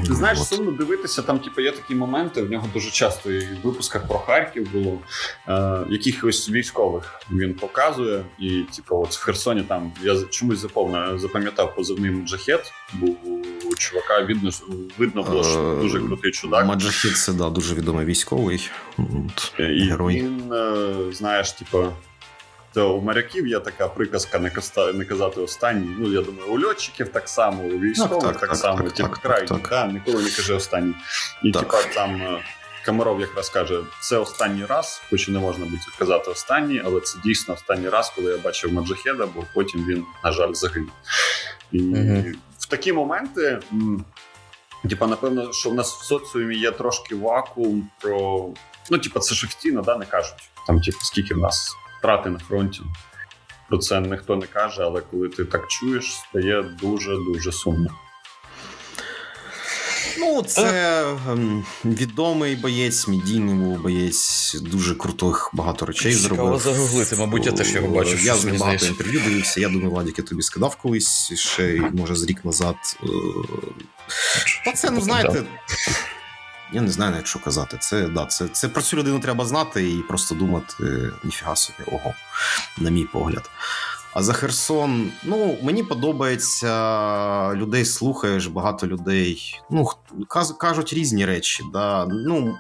[0.08, 0.48] Ти знаєш, От.
[0.48, 2.42] сумно дивитися, там типу, є такі моменти.
[2.42, 4.98] В нього дуже часто і в випусках про Харків було
[5.48, 8.26] е, якихось військових він показує.
[8.40, 12.72] І, типу, от в Херсоні там я чомусь заповнив, запам'ятав позивний Муджахет.
[12.94, 13.18] Був
[13.72, 14.50] у чувака, видно,
[14.98, 16.66] видно було, що Е, дуже крутий чудак.
[16.66, 18.70] Маджахід це да, дуже відомий військовий.
[18.98, 20.16] От, І Герой.
[20.16, 21.94] він, е, знаєш, типу.
[22.74, 24.40] То у моряків є така приказка
[24.94, 25.96] не, казати останній.
[26.00, 28.94] Ну, я думаю, у льотчиків так само, у військових Так, так, так, так, само, так,
[28.94, 29.70] типу, так, крайній, так, так.
[29.70, 30.94] Да, ніколи не кажи останній.
[31.44, 31.62] І Так.
[31.62, 32.40] типа там е,
[32.86, 37.20] Комаров якраз каже: це останній раз, хоч і не можна буде казати останній, але це
[37.26, 40.92] дійсно останній раз, коли я бачив Маджахеда, бо потім він, на жаль, загинув.
[41.72, 42.36] І Мгм.
[42.72, 43.60] Такі моменти.
[44.90, 48.50] Типа, напевно, що в нас в соціумі є трошки вакуум про.
[48.90, 50.50] Ну, типа, це ж офіційно, да, не кажуть.
[50.68, 52.82] Там, типу, скільки в нас втрати на фронті.
[53.70, 57.90] Про це ніхто не каже, але коли ти так чуєш, стає дуже-дуже сумно.
[60.20, 66.60] Ну, це ем, відомий боєць, медійний був боєць, дуже крутих багато речей Цікаво зробив.
[66.60, 69.60] загуглити, мабуть, я теж його бачив, Я з ним багато інтерв'ю дивився.
[69.62, 72.76] Я думаю, Владик, я тобі скидав колись ще може з рік назад.
[73.04, 73.08] Е,
[74.66, 75.44] Та це, ну знаєте.
[76.74, 77.78] Я не знаю навіть, що казати.
[77.82, 80.74] Це, да, це, це про цю людину треба знати і просто думати,
[81.24, 82.14] ніфіга собі, ого,
[82.78, 83.50] на мій погляд.
[84.14, 89.60] А за Херсон, ну, мені подобається, людей слухаєш, багато людей.
[89.70, 89.88] Ну,
[90.60, 91.64] кажуть різні речі.
[91.74, 92.06] Да.
[92.06, 92.58] Ну,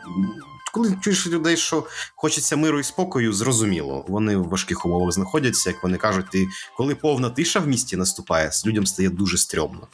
[0.71, 1.83] коли чуєш людей, що
[2.15, 4.05] хочеться миру і спокою, зрозуміло.
[4.07, 6.47] Вони в важких умовах знаходяться, як вони кажуть, ти
[6.77, 9.87] коли повна тиша в місті наступає, людям стає дуже стрьомно.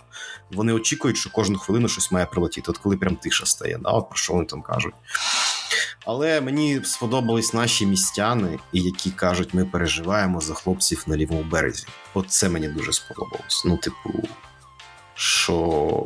[0.51, 2.72] Вони очікують, що кожну хвилину щось має прилетіти.
[2.72, 3.89] От коли прям тиша стає, да?
[3.89, 4.93] от про що вони там кажуть.
[6.08, 11.86] Але мені сподобались наші містяни, які кажуть, ми переживаємо за хлопців на лівому березі.
[12.14, 13.64] От це мені дуже сподобалось.
[13.66, 14.28] Ну, типу,
[15.16, 15.55] що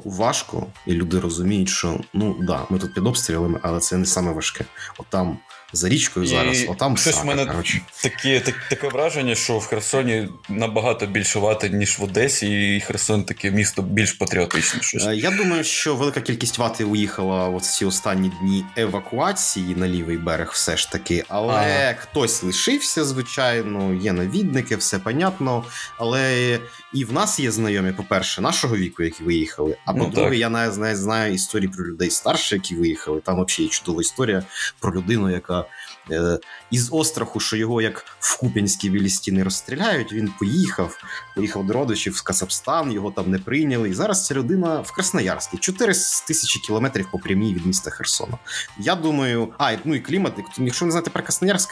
[0.05, 4.31] важко, і люди розуміють, що ну да, ми тут під обстрілами, але це не саме
[4.31, 4.65] важке.
[4.97, 5.37] От там
[5.73, 7.81] за річкою зараз, І отам щось сака, в мене коротше.
[8.03, 13.23] таке, так, таке враження, що в Херсоні набагато більше вати, ніж в Одесі, і Херсон
[13.23, 14.81] таке місто більш патріотичне.
[14.81, 15.05] Щось.
[15.05, 20.17] Е, Я думаю, що велика кількість вати уїхала в ці останні дні евакуації на лівий
[20.17, 21.23] берег, все ж таки.
[21.27, 21.93] Але Ага.
[21.99, 25.63] хтось лишився, звичайно, є навідники, все понятно.
[25.97, 26.59] Але
[26.93, 29.77] і в нас є знайомі, по-перше, нашого віку, які виїхали.
[29.85, 30.37] А Ну, по-друге, так.
[30.39, 33.21] я навіть знаю, знаю історії про людей старше, які виїхали.
[33.21, 34.43] Там взагалі чудова історія
[34.79, 35.65] про людину, яка.
[36.11, 36.39] е,
[36.71, 40.97] Із остраху, що його як в Куп'янській білі стіни розстріляють, він поїхав,
[41.35, 43.89] поїхав до родичів в Казахстан, його там не прийняли.
[43.89, 45.93] І зараз ця людина в Красноярській, 4
[46.27, 48.37] тисячі кілометрів по прямій від міста Херсона.
[48.79, 50.33] Я думаю, а ну і клімат.
[50.57, 51.69] Якщо не знаєте про Красноярськ,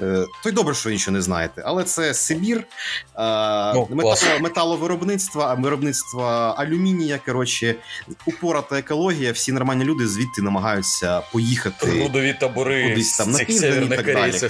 [0.00, 1.62] е, то й добре, що ви нічого не знаєте.
[1.66, 2.64] Але це Сибір, е,
[3.74, 6.22] Ну, метало, металовиробництво, виробництво
[6.58, 7.18] алюмінія.
[7.26, 7.74] Коротше,
[8.26, 9.32] упората екологія.
[9.32, 11.86] Всі нормальні люди звідти намагаються поїхати.
[11.86, 14.41] Трудові табори кудись там на південь і так далі.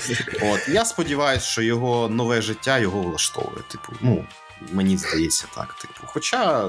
[0.42, 3.62] От я сподіваюся, що його нове життя його влаштовує.
[3.68, 4.24] Типу, ну
[4.72, 5.74] мені здається так.
[5.74, 6.68] Типу, хоча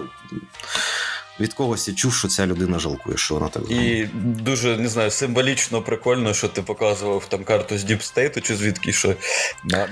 [1.40, 3.64] від когось я чув, що ця людина жалкує, що вона так.
[3.72, 8.94] І дуже не знаю, символічно прикольно, що ти показував там карту з Діпстейту, чи звідки
[8.94, 9.16] що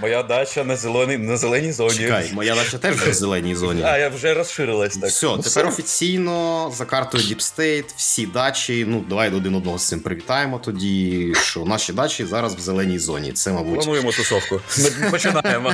[0.02, 1.98] моя дача на зеленій на зеленій зоні.
[1.98, 3.82] Чекай, моя дача теж в зеленій зоні.
[3.86, 5.10] А, я вже розширилась так.
[5.10, 8.86] Все, Ну, тепер офіційно за картою DeepState, всі дачі.
[8.88, 13.32] Ну, давай один одного з цим привітаємо тоді, що наші дачі зараз в зеленій зоні.
[13.32, 13.76] Це, мабуть.
[13.76, 14.62] Плануємо тусовку.
[15.02, 15.74] Ми починаємо.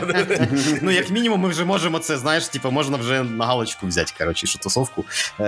[0.81, 4.47] Ну, як мінімум, ми вже можемо це, знаєш, типу, можна вже на галочку взяти, коротше,
[4.47, 5.05] що тусовку.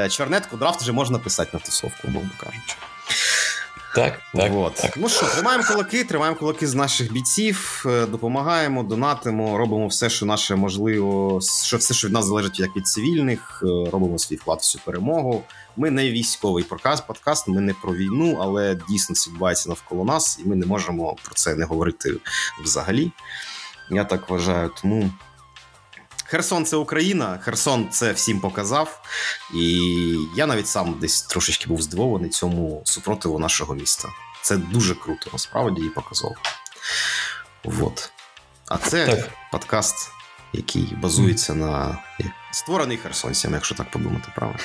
[0.10, 2.76] Чорнетку, драфт вже можна писати на тусовку, умовно кажучи.
[3.96, 4.52] Так, так.
[4.52, 4.74] вот.
[4.74, 4.98] так.
[4.98, 10.26] Ну що, тримаємо кулаки, тримаємо кулаки з наших бійців, е, допомагаємо, донатимо, робимо все, що
[10.26, 14.60] наше можливо, що все, що від нас залежить як від цивільних, е, робимо свій вклад
[14.60, 15.44] в цю перемогу.
[15.78, 20.40] Ми не військовий проказ, подкаст, ми не про війну, але дійсно це відбувається навколо нас,
[20.46, 22.14] і ми не можемо про це не говорити
[22.64, 23.12] взагалі.
[23.92, 24.72] Я так вважаю.
[24.82, 25.10] Тому
[26.30, 29.02] Херсон це Україна, Херсон це всім показав.
[29.54, 29.82] І
[30.36, 34.10] я навіть сам десь трошечки був здивований цьому супротиву нашого міста.
[34.42, 36.36] Це дуже круто, насправді, і показово.
[37.64, 38.12] Вот.
[38.68, 39.30] А це Так.
[39.52, 40.12] подкаст,
[40.54, 41.98] який базується на
[42.52, 44.60] створений херсонцям, якщо так подумати, правильно.